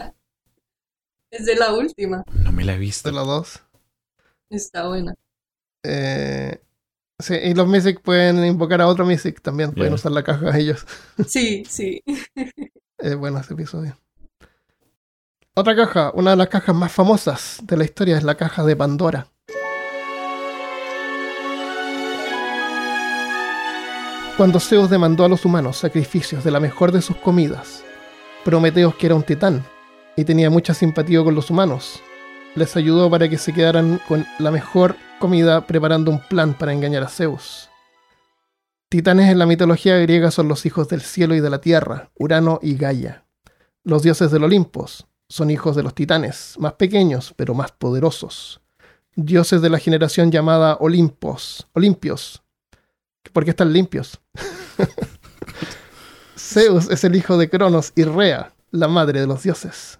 [1.30, 2.22] Es de la última.
[2.44, 3.10] No me la he De visto.
[3.10, 3.62] los dos.
[4.48, 5.14] Está buena.
[5.82, 6.60] Eh,
[7.18, 9.72] sí, y los Mythic pueden invocar a otro Mythic también.
[9.72, 9.94] Pueden Yeah.
[9.96, 10.86] usar la caja ellos.
[11.26, 12.02] Sí, sí.
[12.98, 13.98] Es bueno ese episodio.
[15.54, 18.76] Otra caja, una de las cajas más famosas de la historia es la caja de
[18.76, 19.26] Pandora.
[24.36, 27.82] Cuando Zeus demandó a los humanos sacrificios de la mejor de sus comidas,
[28.44, 29.64] Prometeos, que era un titán
[30.14, 32.02] y tenía mucha simpatía con los humanos,
[32.54, 37.02] les ayudó para que se quedaran con la mejor comida preparando un plan para engañar
[37.02, 37.70] a Zeus.
[38.90, 42.58] Titanes en la mitología griega son los hijos del cielo y de la tierra, Urano
[42.60, 43.24] y Gaia.
[43.84, 48.60] Los dioses del Olimpos son hijos de los titanes, más pequeños pero más poderosos.
[49.14, 52.42] Dioses de la generación llamada Olimpos, Olimpios.
[53.32, 54.20] ¿Por qué están limpios?
[56.36, 59.98] Zeus es el hijo de Cronos y Rea, la madre de los dioses.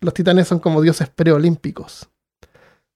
[0.00, 2.08] Los titanes son como dioses preolímpicos.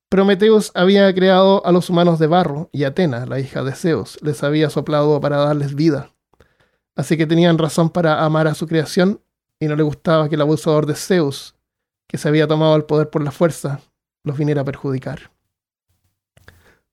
[0.08, 4.42] Prometeus había creado a los humanos de barro y Atena, la hija de Zeus, les
[4.42, 6.14] había soplado para darles vida.
[6.96, 9.20] Así que tenían razón para amar a su creación
[9.58, 11.56] y no le gustaba que el abusador de Zeus,
[12.08, 13.80] que se había tomado el poder por la fuerza,
[14.22, 15.33] los viniera a perjudicar.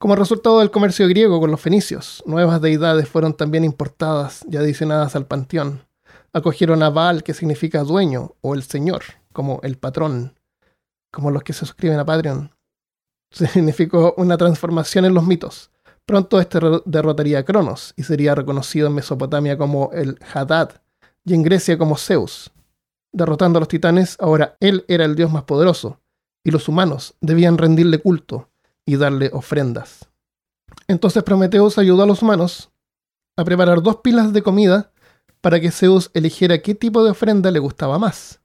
[0.02, 5.16] Como resultado del comercio griego con los fenicios, nuevas deidades fueron también importadas y adicionadas
[5.16, 5.86] al panteón.
[6.34, 10.40] Acogieron a Baal, que significa dueño, o el señor, como el patrón,
[11.12, 12.50] como los que se suscriben a Patreon.
[13.32, 15.70] Significó una transformación en los mitos.
[16.08, 20.82] Pronto este derrotaría a Cronos y sería reconocido en Mesopotamia como el Hadad
[21.24, 22.50] y en Grecia como Zeus.
[23.14, 26.00] Derrotando a los titanes, ahora él era el dios más poderoso
[26.44, 28.51] y los humanos debían rendirle culto
[28.86, 30.10] y darle ofrendas.
[30.88, 32.72] Entonces Prometeus ayudó a los humanos
[33.38, 34.92] a preparar dos pilas de comida
[35.42, 38.42] para que Zeus eligiera qué tipo de ofrenda le gustaba más.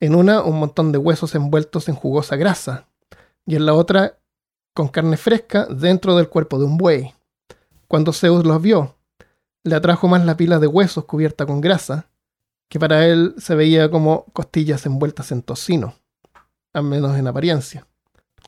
[0.00, 2.88] En una, un montón de huesos envueltos en jugosa grasa,
[3.46, 4.18] y en la otra,
[4.74, 7.14] con carne fresca dentro del cuerpo de un buey.
[7.88, 8.96] Cuando Zeus los vio,
[9.64, 12.10] le atrajo más la pila de huesos cubierta con grasa,
[12.68, 15.94] que para él se veía como costillas envueltas en tocino,
[16.72, 17.87] al menos en apariencia.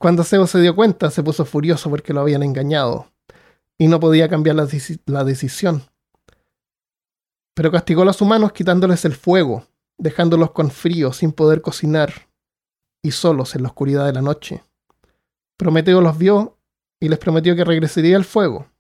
[0.01, 3.13] Cuando Zeus se dio cuenta, se puso furioso porque lo habían engañado
[3.77, 5.83] y no podía cambiar la, decisión.
[7.55, 9.67] Pero castigó a los humanos quitándoles el fuego,
[9.99, 12.31] dejándolos con frío, sin poder cocinar
[13.03, 14.65] y solos en la oscuridad de la noche.
[15.59, 16.57] Prometeo los vio
[16.99, 18.71] y les prometió que regresaría el fuego.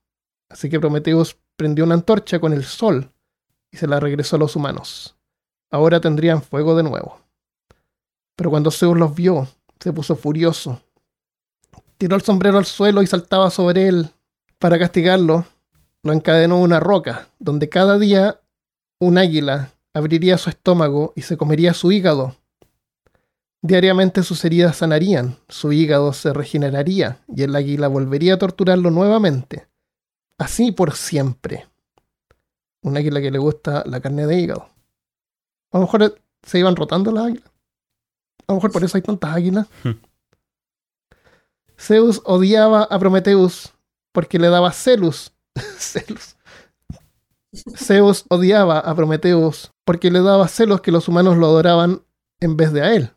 [0.49, 3.13] Así que Prometeus prendió una antorcha con el sol
[3.71, 5.19] y se la regresó a los humanos.
[5.71, 7.21] Ahora tendrían fuego de nuevo.
[8.37, 9.49] Pero cuando Zeus los vio,
[9.79, 10.81] se puso furioso.
[12.01, 14.09] Tiró el sombrero al suelo y saltaba sobre él.
[14.59, 15.45] Para castigarlo,
[16.03, 18.41] lo encadenó en una roca, donde cada día
[18.99, 22.37] un águila abriría su estómago y se comería su hígado.
[23.61, 29.69] Diariamente sus heridas sanarían, su hígado se regeneraría y el águila volvería a torturarlo nuevamente.
[30.39, 31.69] Así por siempre.
[32.81, 34.71] Un águila que le gusta la carne de hígado.
[35.71, 37.51] A lo mejor se iban rotando las águilas.
[38.47, 39.67] A lo mejor por eso hay tantas águilas.
[41.81, 43.73] Zeus odiaba a Prometeus
[44.13, 45.33] porque le daba celos.
[45.79, 46.37] celos.
[47.75, 52.03] Zeus odiaba a Prometeus porque le daba celos que los humanos lo adoraban
[52.39, 53.13] en vez de a él.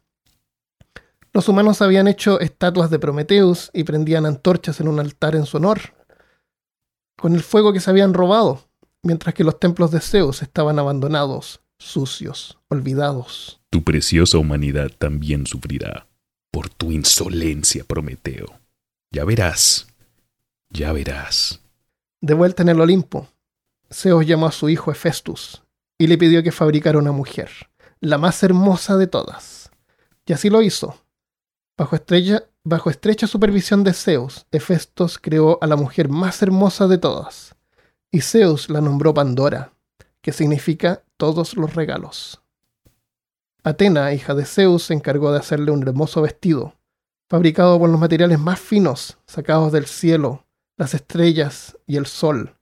[1.34, 5.57] Los humanos habían hecho estatuas de Prometeus y prendían antorchas en un altar en su
[5.57, 5.80] honor,
[7.18, 8.70] con el fuego que se habían robado,
[9.01, 13.61] mientras que los templos de Zeus estaban abandonados, sucios, olvidados.
[13.72, 16.07] Tu preciosa humanidad también sufrirá
[16.53, 18.45] por tu insolencia, Prometeo.
[19.11, 19.87] Ya verás,
[20.69, 21.59] ya verás.
[22.21, 23.27] De vuelta en el Olimpo,
[23.91, 25.63] Zeus llamó a su hijo Hefestus
[25.97, 27.49] y le pidió que fabricara una mujer,
[27.99, 29.71] la más hermosa de todas.
[30.27, 30.95] Y así lo hizo.
[31.75, 31.97] Bajo,
[32.63, 37.55] bajo estrecha supervisión de Zeus, Hefestos creó a la mujer más hermosa de todas,
[38.11, 39.73] y Zeus la nombró Pandora,
[40.21, 42.42] que significa todos los regalos.
[43.66, 46.74] Atena, hija de Zeus, se encargó de hacerle un hermoso vestido,
[47.30, 50.45] fabricado con los materiales más finos, sacados del cielo,
[50.76, 52.57] las estrellas y el sol.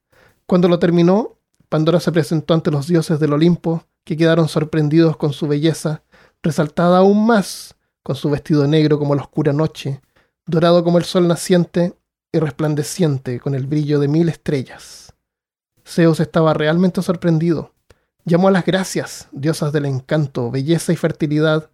[0.46, 1.40] Cuando lo terminó,
[1.70, 6.04] Pandora se presentó ante los dioses del Olimpo, que quedaron sorprendidos con su belleza,
[6.44, 10.02] resaltada aún más con su vestido negro como la oscura noche,
[10.46, 11.96] dorado como el sol naciente
[12.32, 15.16] y resplandeciente con el brillo de mil estrellas.
[15.84, 17.74] Zeus estaba realmente sorprendido
[18.26, 21.70] llamó a las gracias, diosas del encanto, belleza y fertilidad,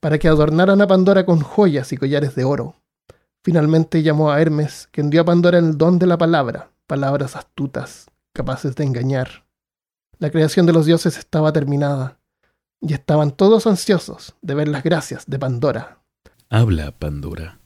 [0.00, 2.76] para que adornaran a Pandora con joyas y collares de oro.
[3.42, 8.06] Finalmente llamó a Hermes, quien dio a Pandora el don de la palabra, palabras astutas,
[8.32, 9.46] capaces de engañar.
[10.18, 12.18] La creación de los dioses estaba terminada,
[12.80, 16.02] y estaban todos ansiosos de ver las gracias de Pandora.
[16.48, 17.60] Habla, Pandora.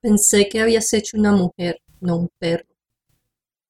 [0.00, 2.66] Pensé que habías hecho una mujer, no un perro.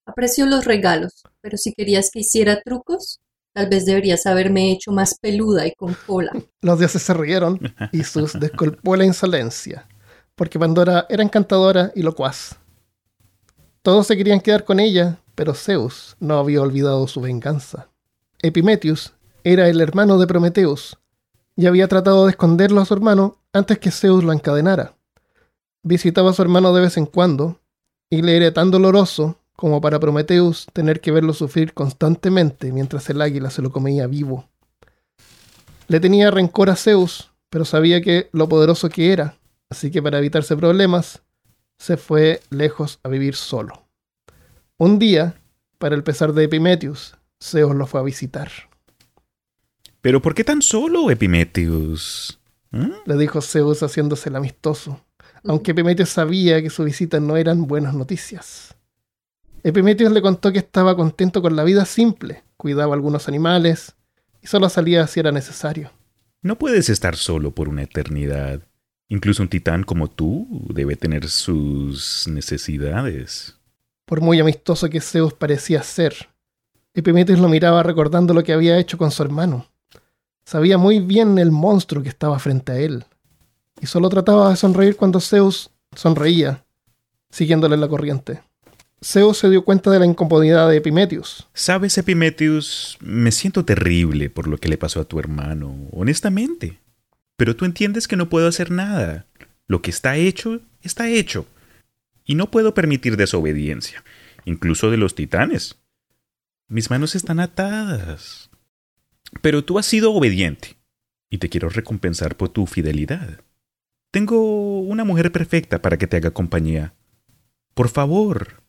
[0.05, 3.20] Aprecio los regalos, pero si querías que hiciera trucos,
[3.57, 6.30] Tal vez deberías haberme hecho más peluda y con cola.
[6.61, 7.59] Los dioses se rieron
[7.90, 9.88] y Sus desculpó la insolencia,
[10.34, 12.57] porque Pandora era encantadora y locuaz.
[13.80, 17.88] Todos se querían quedar con ella, pero Zeus no había olvidado su venganza.
[18.42, 20.98] Epimetheus era el hermano de Prometeus
[21.57, 24.98] y había tratado de esconderlo a su hermano antes que Zeus lo encadenara.
[25.82, 27.59] Visitaba a su hermano de vez en cuando
[28.11, 33.22] y le era tan doloroso como para Prometeus tener que verlo sufrir constantemente mientras el
[33.22, 34.48] águila se lo comía vivo.
[35.88, 39.36] Le tenía rencor a Zeus, pero sabía que lo poderoso que era,
[39.70, 41.22] así que para evitarse problemas,
[41.78, 43.86] se fue lejos a vivir solo.
[44.78, 45.34] Un día,
[45.78, 48.50] para el pesar de Epimetheus, Zeus lo fue a visitar.
[50.00, 52.38] ¿Pero por qué tan solo, Epimetheus?
[52.70, 52.92] ¿Mm?
[53.07, 55.00] Le dijo Zeus haciéndose el amistoso,
[55.44, 58.76] aunque Epimetheus sabía que su visita no eran buenas noticias.
[59.66, 63.96] Epimetheus le contó que estaba contento con la vida simple, cuidaba algunos animales
[64.40, 65.90] y solo salía si era necesario.
[66.40, 68.60] No puedes estar solo por una eternidad.
[69.08, 73.56] Incluso un titán como tú debe tener sus necesidades.
[74.04, 76.14] Por muy amistoso que Zeus parecía ser,
[76.94, 79.66] Epimetheus lo miraba recordando lo que había hecho con su hermano.
[80.44, 83.04] Sabía muy bien el monstruo que estaba frente a él,
[83.80, 86.64] y solo trataba de sonreír cuando Zeus sonreía,
[87.30, 88.45] siguiéndole la corriente.
[89.07, 91.46] Zeus se dio cuenta de la incomodidad de Epimetheus.
[91.54, 96.80] Sabes, Epimetheus, me siento terrible por lo que le pasó a tu hermano, honestamente.
[97.36, 99.26] Pero tú entiendes que no puedo hacer nada.
[99.68, 101.46] Lo que está hecho, está hecho.
[102.24, 104.02] Y no puedo permitir desobediencia,
[104.44, 105.76] incluso de los titanes.
[106.66, 108.50] Mis manos están atadas.
[109.40, 110.78] Pero tú has sido obediente,
[111.30, 113.40] y te quiero recompensar por tu fidelidad.
[114.11, 116.94] Tengo una mujer perfecta para que te haga compañía.
[117.72, 118.65] Por favor,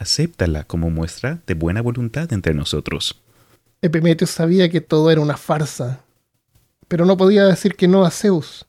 [0.00, 3.20] acéptala como muestra de buena voluntad entre nosotros.
[3.82, 6.00] Epimeteo sabía que todo era una farsa,
[6.88, 8.66] pero no podía decir que no a Zeus.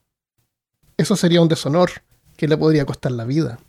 [0.97, 1.89] Eso sería un deshonor
[2.35, 3.59] que le podría costar la vida.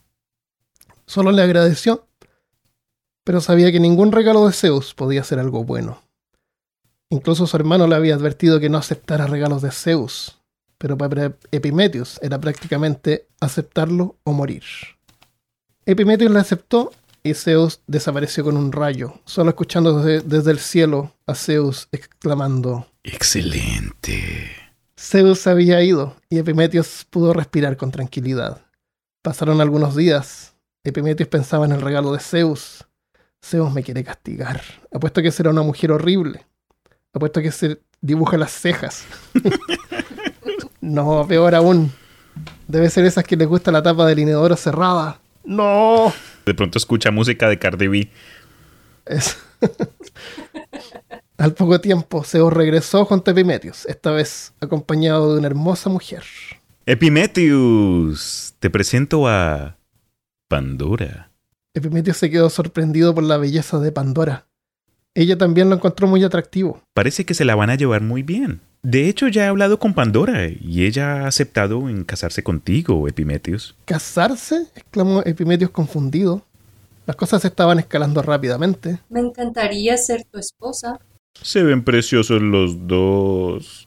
[1.07, 2.07] Solo le agradeció,
[3.25, 6.03] pero sabía que ningún regalo de Zeus podía ser algo bueno.
[7.11, 10.41] Incluso su hermano le había advertido que no aceptara regalos de Zeus,
[10.79, 14.65] pero para Epimetheus era prácticamente aceptarlo o morir.
[15.87, 16.93] Epimetheus le aceptó
[17.23, 22.87] y Zeus desapareció con un rayo, solo escuchando desde, desde el cielo a Zeus exclamando
[23.05, 24.51] Excelente.
[24.99, 28.63] Zeus había ido y Epimetheus pudo respirar con tranquilidad.
[29.23, 30.55] Pasaron algunos días.
[30.85, 32.87] Epimetheus pensaba en el regalo de Zeus.
[33.45, 34.63] Zeus me quiere castigar.
[34.93, 36.47] Apuesto que será una mujer horrible.
[37.13, 39.05] Apuesto que se dibuja las cejas.
[40.81, 41.93] no, peor aún.
[42.69, 45.21] Debe ser esas que les gusta la tapa del inodoro cerrada.
[45.45, 46.13] No.
[46.47, 48.11] De pronto escucha música de Cardi B.
[49.07, 49.39] Es-
[51.39, 56.23] Al poco tiempo, Zeus regresó junto a Epimetheus, esta vez acompañado de una hermosa mujer.
[56.87, 59.77] Epimetheus, te presento a
[60.49, 61.31] Pandora.
[61.75, 64.47] Epimetheus se quedó sorprendido por la belleza de Pandora.
[65.15, 66.83] Ella también lo encontró muy atractivo.
[66.95, 68.61] Parece que se la van a llevar muy bien.
[68.83, 73.77] De hecho, ya he hablado con Pandora y ella ha aceptado en casarse contigo, Epimetheus.
[73.85, 74.67] ¿Casarse?
[74.75, 76.45] exclamó Epimetheus confundido.
[77.07, 78.99] Las cosas estaban escalando rápidamente.
[79.09, 80.99] Me encantaría ser tu esposa.
[81.41, 83.87] Se ven preciosos los dos.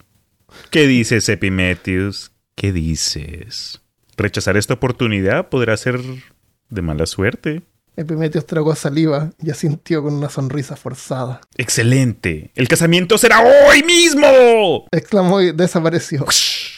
[0.70, 2.32] ¿Qué dices, Epimetheus?
[2.56, 3.82] ¿Qué dices?
[4.16, 6.00] Rechazar esta oportunidad podrá ser
[6.70, 7.64] de mala suerte.
[7.98, 11.42] Epimetheus tragó saliva y asintió con una sonrisa forzada.
[11.56, 12.52] ¡Excelente!
[12.56, 14.88] ¡El casamiento será hoy mismo!
[14.92, 16.26] Exclamó y desapareció.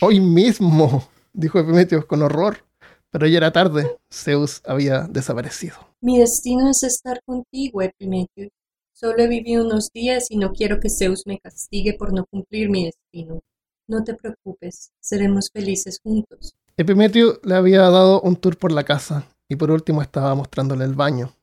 [0.01, 2.63] Hoy mismo, dijo Epimetheus con horror.
[3.09, 3.97] Pero ya era tarde.
[4.13, 5.77] Zeus había desaparecido.
[6.01, 8.51] Mi destino es estar contigo, Epimetheus.
[8.93, 12.69] Solo he vivido unos días y no quiero que Zeus me castigue por no cumplir
[12.69, 13.39] mi destino.
[13.87, 16.53] No te preocupes, seremos felices juntos.
[16.75, 20.93] Epimeteo le había dado un tour por la casa y por último estaba mostrándole el
[20.93, 21.33] baño.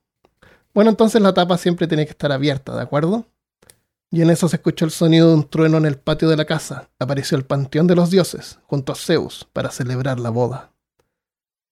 [0.73, 3.25] Bueno, entonces la tapa siempre tiene que estar abierta, ¿de acuerdo?
[4.11, 6.45] Y en eso se escuchó el sonido de un trueno en el patio de la
[6.45, 6.89] casa.
[6.99, 10.71] Apareció el panteón de los dioses junto a Zeus para celebrar la boda.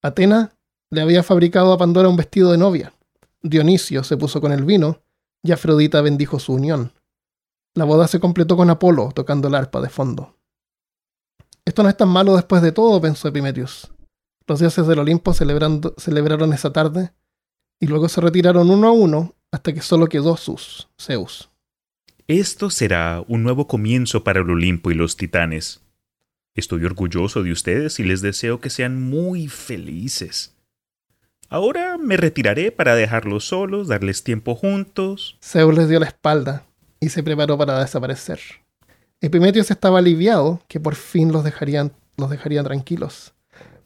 [0.01, 0.51] Atena
[0.89, 2.93] le había fabricado a Pandora un vestido de novia.
[3.41, 5.01] Dionisio se puso con el vino
[5.41, 6.91] y Afrodita bendijo su unión.
[7.75, 10.35] La boda se completó con Apolo tocando el arpa de fondo.
[11.65, 13.92] Esto no es tan malo después de todo, pensó Epimetheus.
[14.47, 17.11] Los dioses del Olimpo celebrando- celebraron esa tarde
[17.79, 21.49] y luego se retiraron uno a uno hasta que solo quedó Sus, Zeus.
[22.27, 25.81] Esto será un nuevo comienzo para el Olimpo y los titanes.
[26.55, 30.53] Estoy orgulloso de ustedes y les deseo que sean muy felices.
[31.49, 35.37] Ahora me retiraré para dejarlos solos, darles tiempo juntos.
[35.41, 36.65] Zeus les dio la espalda
[36.99, 38.39] y se preparó para desaparecer.
[39.21, 43.33] Epimetheus estaba aliviado que por fin los dejarían, los dejarían tranquilos.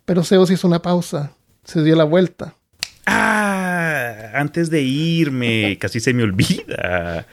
[0.07, 1.33] Pero Zeus hizo una pausa,
[1.65, 2.55] se dio la vuelta.
[3.05, 7.27] Ah, antes de irme, casi se me olvida.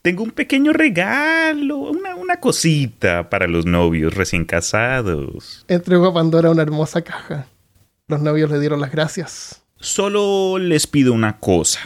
[0.00, 5.66] Tengo un pequeño regalo, una, una cosita para los novios recién casados.
[5.68, 7.48] Entregó a Pandora una hermosa caja.
[8.08, 9.62] Los novios le dieron las gracias.
[9.78, 11.80] Solo les pido una cosa.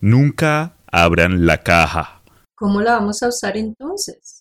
[0.00, 2.22] Nunca abran la caja.
[2.54, 4.31] ¿Cómo la vamos a usar entonces?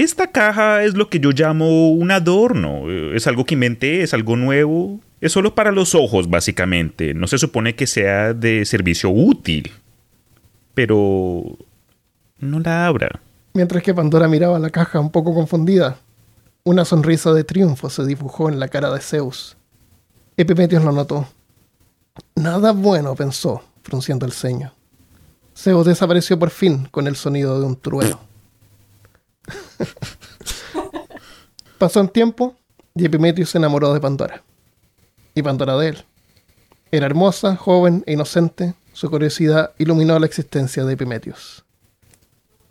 [0.00, 2.90] Esta caja es lo que yo llamo un adorno.
[2.90, 4.98] Eh, Es algo que inventé, es algo nuevo.
[5.20, 7.12] Es solo para los ojos, básicamente.
[7.12, 9.70] No se supone que sea de servicio útil.
[10.72, 11.42] Pero...
[12.38, 13.20] No la abra.
[13.52, 15.98] Mientras que Pandora miraba la caja un poco confundida,
[16.64, 19.58] una sonrisa de triunfo se dibujó en la cara de Zeus.
[20.38, 21.28] Epimetheus lo notó.
[22.36, 24.72] Nada bueno, pensó, frunciendo el ceño.
[25.54, 28.29] Zeus desapareció por fin con el sonido de un trueno.
[31.78, 32.56] Pasó un tiempo
[32.94, 34.42] y Epimetheus se enamoró de Pandora.
[35.34, 36.04] Y Pandora de él.
[36.90, 38.74] Era hermosa, joven e inocente.
[38.92, 41.64] Su curiosidad iluminó la existencia de Epimetheus.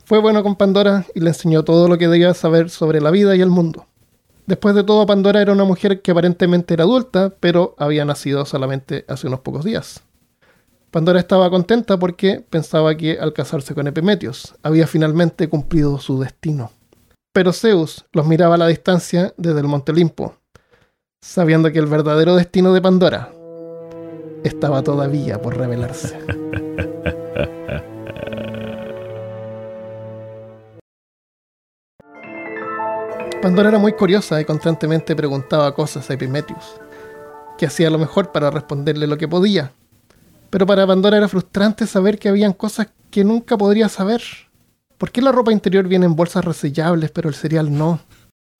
[0.03, 3.35] Fue bueno con Pandora y le enseñó todo lo que debía saber sobre la vida
[3.35, 3.85] y el mundo.
[4.45, 9.05] Después de todo, Pandora era una mujer que aparentemente era adulta, pero había nacido solamente
[9.07, 10.01] hace unos pocos días.
[10.89, 16.71] Pandora estaba contenta porque pensaba que al casarse con Epimetheus había finalmente cumplido su destino.
[17.39, 20.35] Pero Zeus los miraba a la distancia desde el Monte Olimpo.
[21.21, 23.31] sabiendo que el verdadero destino de Pandora
[24.43, 26.19] estaba todavía por revelarse.
[33.41, 36.75] Pandora era muy curiosa y constantemente preguntaba cosas a Epimetheus,
[37.57, 39.71] que hacía lo mejor para responderle lo que podía.
[40.49, 44.48] Pero para Pandora era frustrante saber que habían cosas que nunca podría saber.
[44.99, 48.01] ¿Por qué la ropa interior viene en bolsas resellables pero el cereal no?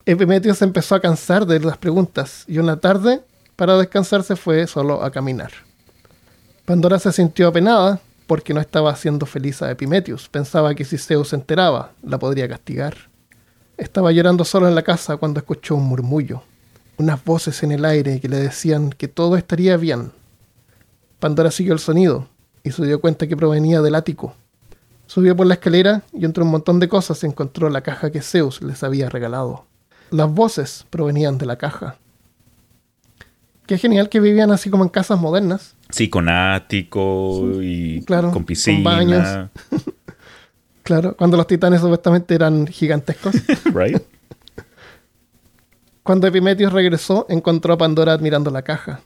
[0.05, 3.21] Epimetheus empezó a cansar de las preguntas y una tarde,
[3.57, 5.51] para descansar, se fue solo a caminar.
[6.63, 10.29] Pandora se sintió apenada porque no estaba haciendo feliz a Epimetheus.
[10.29, 12.95] Pensaba que si Zeus se enteraba, la podría castigar.
[13.75, 16.41] Estaba llorando solo en la casa cuando escuchó un murmullo,
[16.97, 20.13] unas voces en el aire que le decían que todo estaría bien.
[21.19, 22.29] Pandora siguió el sonido
[22.63, 24.35] y se dio cuenta que provenía del ático.
[25.09, 28.61] Subió por la escalera y entre un montón de cosas encontró la caja que Zeus
[28.61, 29.65] les había regalado.
[30.11, 31.97] Las voces provenían de la caja.
[33.65, 35.75] Qué genial que vivían así como en casas modernas.
[35.89, 38.83] Sí, con ático y Claro, con con piscina.
[38.83, 39.49] baños.
[40.83, 43.33] Claro, cuando los titanes supuestamente eran gigantescos.
[43.73, 44.01] right?
[46.03, 49.01] Cuando Epimetheus regresó, encontró a Pandora admirando la caja.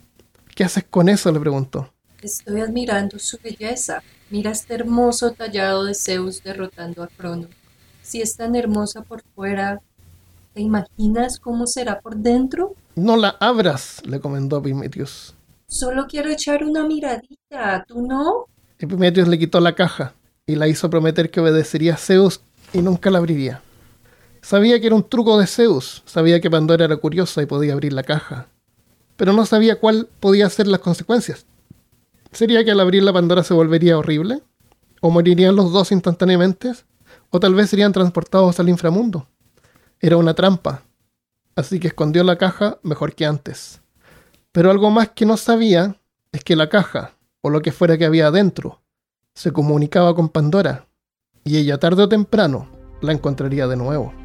[0.53, 1.31] ¿Qué haces con eso?
[1.31, 1.93] le preguntó.
[2.21, 4.01] Estoy admirando su belleza.
[4.33, 7.49] Mira este hermoso tallado de Zeus derrotando a Crono.
[8.01, 9.79] Si es tan hermosa por fuera,
[10.55, 12.73] ¿te imaginas cómo será por dentro?
[12.95, 15.35] No la abras, le comentó Epimetheus.
[15.67, 18.47] Solo quiero echar una miradita, ¿tú no?
[18.79, 20.15] Epimetheus le quitó la caja
[20.47, 22.41] y la hizo prometer que obedecería a Zeus
[22.73, 23.61] y nunca la abriría.
[24.41, 27.93] Sabía que era un truco de Zeus, sabía que Pandora era curiosa y podía abrir
[27.93, 28.47] la caja,
[29.15, 31.45] pero no sabía cuál podía ser las consecuencias.
[32.33, 34.41] ¿Sería que al abrir la Pandora se volvería horrible?
[35.01, 36.73] ¿O morirían los dos instantáneamente?
[37.29, 39.27] ¿O tal vez serían transportados al inframundo?
[39.99, 40.83] Era una trampa,
[41.55, 43.81] así que escondió la caja mejor que antes.
[44.51, 45.95] Pero algo más que no sabía
[46.31, 48.81] es que la caja, o lo que fuera que había adentro,
[49.35, 50.87] se comunicaba con Pandora,
[51.43, 52.67] y ella tarde o temprano
[53.01, 54.22] la encontraría de nuevo.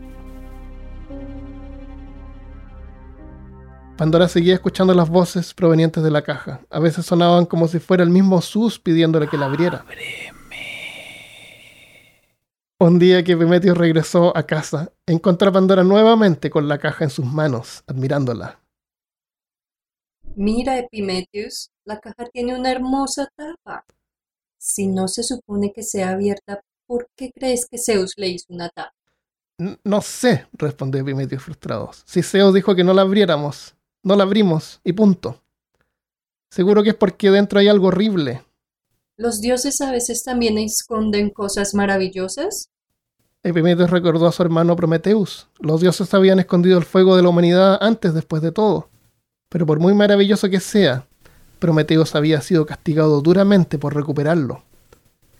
[3.99, 6.61] Pandora seguía escuchando las voces provenientes de la caja.
[6.71, 9.85] A veces sonaban como si fuera el mismo Sus pidiéndole que la abriera.
[12.81, 17.11] Un día que Epimetheus regresó a casa, encontró a Pandora nuevamente con la caja en
[17.11, 18.61] sus manos, admirándola.
[20.37, 23.85] Mira, Epimetheus, la caja tiene una hermosa tapa.
[24.61, 28.69] Si no se supone que sea abierta, ¿por qué crees que Zeus le hizo una
[28.69, 28.95] tapa?
[29.59, 31.91] "N- No sé, respondió Epimetheus frustrado.
[32.05, 35.43] Si Zeus dijo que no la abriéramos, no la abrimos, y punto.
[36.51, 38.43] Seguro que es porque dentro hay algo horrible.
[39.17, 42.71] ¿Los dioses a veces también esconden cosas maravillosas?
[43.43, 45.49] Epimetheus recordó a su hermano Prometeus.
[45.59, 48.89] Los dioses habían escondido el fuego de la humanidad antes, después de todo.
[49.49, 51.07] Pero por muy maravilloso que sea,
[51.59, 54.63] Prometeus había sido castigado duramente por recuperarlo.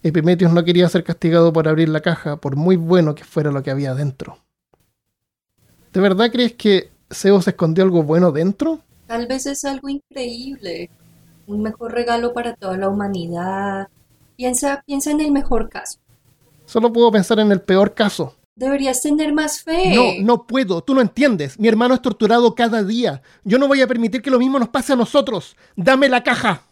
[0.03, 3.63] Epimetheus no quería ser castigado por abrir la caja, por muy bueno que fuera lo
[3.63, 4.39] que había dentro.
[5.93, 8.81] ¿De verdad crees que Zeus escondió algo bueno dentro?
[9.07, 10.91] Tal vez es algo increíble,
[11.47, 13.89] un mejor regalo para toda la humanidad.
[14.37, 15.99] Piensa, piensa en el mejor caso.
[16.67, 18.35] Solo puedo pensar en el peor caso.
[18.55, 19.95] Deberías tener más fe.
[19.95, 21.59] No, no puedo, tú no entiendes.
[21.59, 23.23] Mi hermano es torturado cada día.
[23.45, 25.57] Yo no voy a permitir que lo mismo nos pase a nosotros.
[25.77, 26.63] Dame la caja.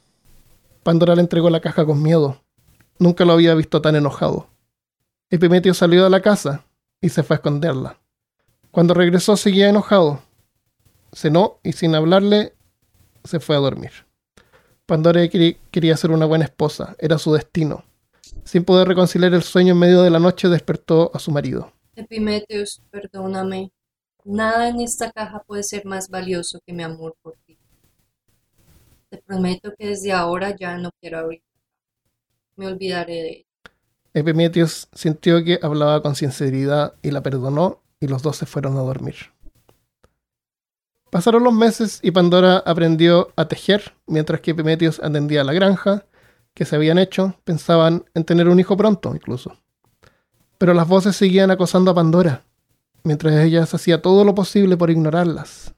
[0.83, 2.43] Pandora le entregó la caja con miedo.
[2.99, 4.49] Nunca lo había visto tan enojado.
[5.31, 6.65] Epimeteo salió de la casa
[7.01, 7.99] y se fue a esconderla.
[8.71, 10.23] Cuando regresó seguía enojado.
[11.17, 12.53] Cenó y sin hablarle
[13.25, 13.91] se fue a dormir.
[14.85, 17.87] Pandora quería ser una buena esposa, era su destino.
[18.45, 21.73] Sin poder reconciliar el sueño en medio de la noche despertó a su marido.
[21.95, 23.73] Epimetheus, perdóname.
[24.27, 27.57] Nada en esta caja puede ser más valioso que mi amor por ti.
[29.09, 31.43] Te prometo que desde ahora ya no quiero abrir.
[32.57, 33.47] Me olvidaré de ella.
[34.13, 38.81] Epimetheus sintió que hablaba con sinceridad y la perdonó y los dos se fueron a
[38.81, 39.17] dormir.
[41.17, 46.05] Pasaron los meses y Pandora aprendió a tejer, mientras que Epimetheus atendía a la granja
[46.53, 49.57] que se habían hecho, pensaban en tener un hijo pronto incluso.
[50.59, 52.45] Pero las voces seguían acosando a Pandora,
[53.03, 55.73] mientras ella hacía todo lo posible por ignorarlas.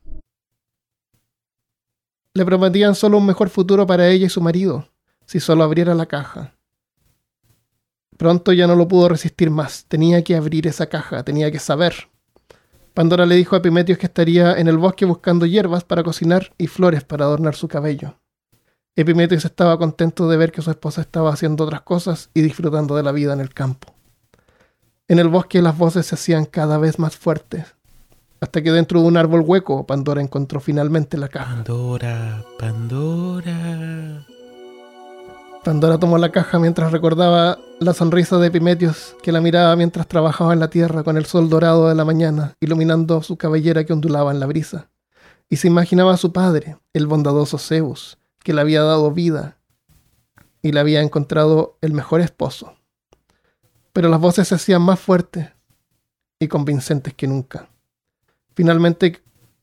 [2.35, 4.89] Le prometían solo un mejor futuro para ella y su marido,
[5.25, 6.57] si solo abriera la caja.
[8.17, 9.85] Pronto ya no lo pudo resistir más.
[9.87, 12.09] Tenía que abrir esa caja, tenía que saber.
[12.99, 16.67] Pandora le dijo a Epimetheus que estaría en el bosque buscando hierbas para cocinar y
[16.67, 18.19] flores para adornar su cabello.
[18.97, 23.05] Epimetheus estaba contento de ver que su esposa estaba haciendo otras cosas y disfrutando de
[23.05, 23.95] la vida en el campo.
[25.07, 27.77] En el bosque las voces se hacían cada vez más fuertes.
[28.41, 31.55] hasta que dentro de un árbol hueco Pandora encontró finalmente la caja.
[31.55, 34.27] Pandora, Pandora.
[35.69, 40.55] Pandora tomó la caja mientras recordaba la sonrisa de Epimetheus que la miraba mientras trabajaba
[40.55, 44.31] en la tierra con el sol dorado de la mañana iluminando su cabellera que ondulaba
[44.31, 44.89] en la brisa.
[45.51, 49.59] Y se imaginaba a su padre, el bondadoso Zeus, que le había dado vida
[50.63, 52.73] y le había encontrado el mejor esposo.
[53.93, 55.51] Pero las voces se hacían más fuertes
[56.39, 57.69] y convincentes que nunca.
[58.55, 59.21] Finalmente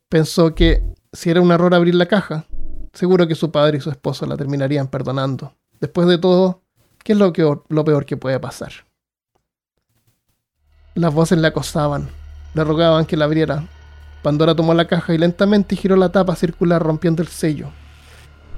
[0.07, 2.45] pensó que si era un error abrir la caja,
[2.93, 5.55] seguro que su padre y su esposo la terminarían perdonando.
[5.79, 6.61] Después de todo,
[7.03, 8.71] ¿qué es lo, que, lo peor que puede pasar?
[10.93, 12.09] Las voces le acosaban,
[12.53, 13.67] le rogaban que la abriera.
[14.23, 17.69] Pandora tomó la caja y lentamente giró la tapa circular rompiendo el sello.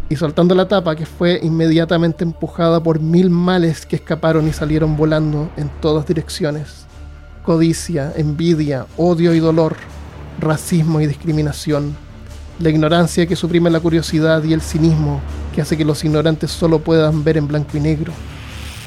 [0.10, 4.96] Y soltando la tapa, que fue inmediatamente empujada por mil males que escaparon y salieron
[4.96, 6.86] volando en todas direcciones.
[7.44, 9.76] Codicia, envidia, odio y dolor
[10.40, 11.98] racismo y discriminación,
[12.60, 15.22] la ignorancia que suprime la curiosidad y el cinismo
[15.54, 18.14] que hace que los ignorantes solo puedan ver en blanco y negro.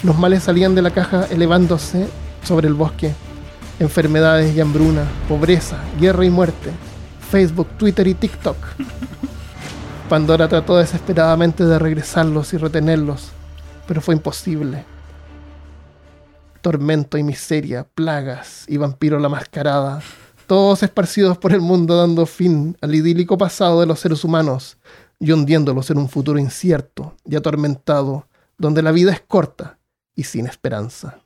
[0.02, 2.08] Los males salían de la caja elevándose
[2.42, 3.12] sobre el bosque.
[3.78, 6.70] Enfermedades y hambruna, pobreza, guerra y muerte.
[7.30, 8.56] Facebook, Twitter y TikTok.
[10.08, 13.28] Pandora trató desesperadamente de regresarlos y retenerlos,
[13.86, 14.84] pero fue imposible.
[16.60, 20.02] Tormento y miseria, plagas y vampiro la mascarada
[20.50, 24.78] todos esparcidos por el mundo dando fin al idílico pasado de los seres humanos
[25.20, 28.26] y hundiéndolos en un futuro incierto y atormentado,
[28.58, 29.78] donde la vida es corta
[30.12, 31.20] y sin esperanza.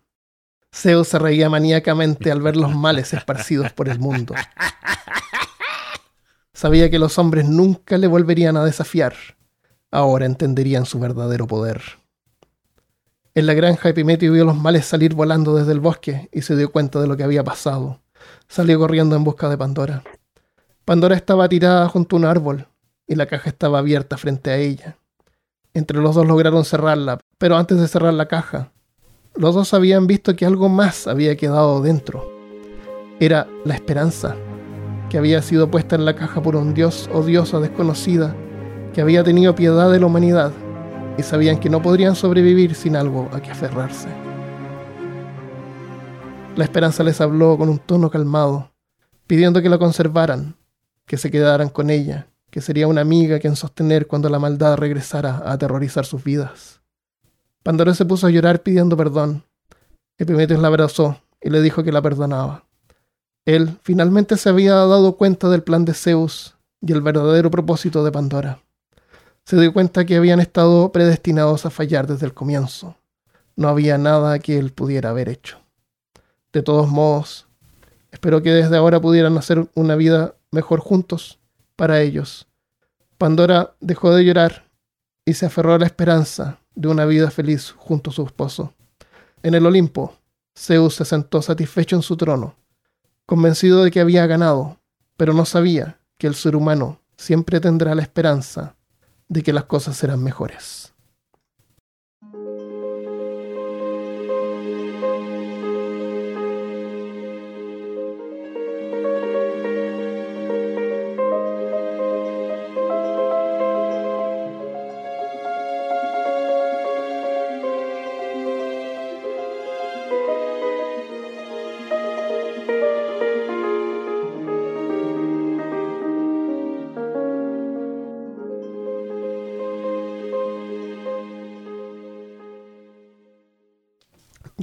[0.71, 4.35] Zeus se reía maníacamente al ver los males esparcidos por el mundo.
[6.53, 9.15] Sabía que los hombres nunca le volverían a desafiar.
[9.91, 11.81] Ahora entenderían su verdadero poder.
[13.35, 16.71] En la granja Epimeteo vio los males salir volando desde el bosque y se dio
[16.71, 18.04] cuenta de lo que había pasado
[18.55, 20.05] salió corriendo en busca de Pandora.
[20.85, 22.69] Pandora estaba tirada junto a un árbol
[23.05, 24.97] y la caja estaba abierta frente a ella.
[25.73, 28.71] Entre los dos lograron cerrarla, pero antes de cerrar la caja,
[29.35, 32.31] los dos habían visto que algo más había quedado dentro.
[33.19, 34.37] Era la esperanza,
[35.11, 38.37] que había sido puesta en la caja por un dios o diosa desconocida,
[38.93, 40.53] que había tenido piedad de la humanidad,
[41.19, 44.24] y sabían que no podrían sobrevivir sin algo a que aferrarse.
[46.57, 48.71] La esperanza les habló con un tono calmado,
[49.27, 50.55] pidiendo que la conservaran,
[51.05, 55.43] que se quedaran con ella, que sería una amiga quien sostener cuando la maldad regresara
[55.45, 56.81] a aterrorizar sus vidas.
[57.65, 59.43] Pandora se puso a llorar pidiendo perdón.
[60.17, 62.67] Epimetheus la abrazó y le dijo que la perdonaba.
[63.45, 68.13] Él finalmente se había dado cuenta del plan de Zeus y el verdadero propósito de
[68.13, 68.61] Pandora.
[69.45, 72.97] Se dio cuenta que habían estado predestinados a fallar desde el comienzo.
[73.57, 75.64] No había nada que él pudiera haber hecho.
[76.55, 77.49] De todos modos,
[78.13, 81.41] espero que desde ahora pudieran hacer una vida mejor juntos
[81.75, 82.47] para ellos.
[83.19, 84.71] Pandora dejó de llorar
[85.25, 88.73] y se aferró a la esperanza de una vida feliz junto a su esposo.
[89.43, 90.15] En el Olimpo,
[90.57, 92.55] Zeus se sentó satisfecho en su trono,
[93.27, 94.79] convencido de que había ganado,
[95.17, 98.77] pero no sabía que el ser humano siempre tendrá la esperanza
[99.29, 100.84] de que las cosas serán mejores.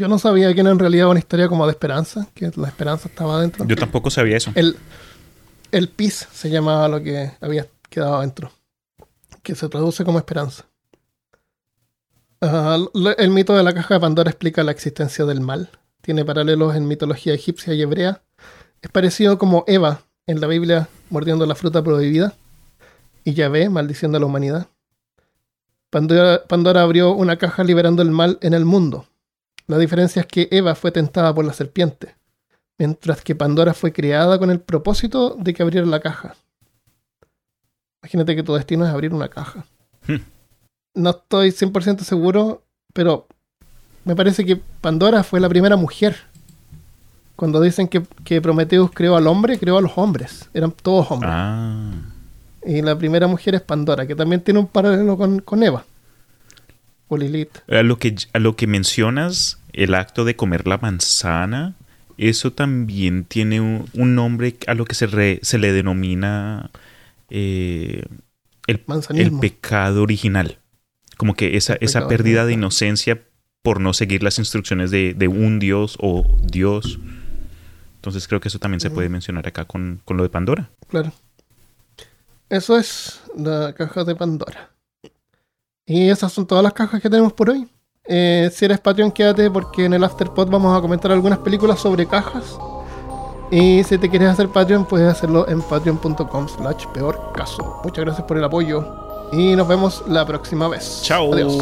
[0.01, 3.07] Yo no sabía que era en realidad una historia como de esperanza, que la esperanza
[3.07, 3.67] estaba adentro.
[3.67, 4.51] Yo tampoco sabía eso.
[4.55, 4.75] El,
[5.71, 8.51] el PIS se llamaba lo que había quedado adentro,
[9.43, 10.65] que se traduce como esperanza.
[12.41, 12.79] Ah,
[13.19, 15.69] el mito de la caja de Pandora explica la existencia del mal.
[16.01, 18.23] Tiene paralelos en mitología egipcia y hebrea.
[18.81, 22.33] Es parecido como Eva en la Biblia mordiendo la fruta prohibida
[23.23, 24.65] y Yahvé maldiciendo a la humanidad.
[25.91, 29.05] Pandora abrió una caja liberando el mal en el mundo
[29.67, 32.15] la diferencia es que Eva fue tentada por la serpiente,
[32.77, 36.35] mientras que Pandora fue creada con el propósito de que abriera la caja.
[38.01, 39.65] Imagínate que tu destino es abrir una caja.
[40.07, 40.17] Hmm.
[40.95, 42.63] No estoy 100% seguro,
[42.93, 43.27] pero
[44.03, 46.17] me parece que Pandora fue la primera mujer.
[47.35, 50.49] Cuando dicen que, que Prometheus creó al hombre, creó a los hombres.
[50.53, 51.31] Eran todos hombres.
[51.33, 51.91] Ah.
[52.65, 55.85] Y la primera mujer es Pandora, que también tiene un paralelo con, con Eva.
[57.11, 57.57] O Lilith.
[57.67, 61.75] A lo, que, a lo que mencionas, el acto de comer la manzana
[62.17, 66.69] eso también tiene un, un nombre a lo que se, re- se le denomina
[67.29, 68.05] eh,
[68.67, 68.83] el,
[69.15, 70.59] el pecado original.
[71.17, 73.21] Como que esa, esa pérdida de inocencia
[73.63, 76.99] por no seguir las instrucciones de, de un dios o Dios.
[77.95, 80.69] Entonces creo que eso también se puede mencionar acá con, con lo de Pandora.
[80.87, 81.11] Claro.
[82.49, 84.70] Eso es la caja de Pandora.
[85.91, 87.67] Y esas son todas las cajas que tenemos por hoy.
[88.05, 92.07] Eh, si eres Patreon, quédate porque en el Afterpod vamos a comentar algunas películas sobre
[92.07, 92.57] cajas.
[93.51, 97.81] Y si te quieres hacer Patreon, puedes hacerlo en patreon.com slash peor caso.
[97.83, 98.85] Muchas gracias por el apoyo.
[99.33, 101.01] Y nos vemos la próxima vez.
[101.03, 101.33] Chao.
[101.33, 101.57] Adiós.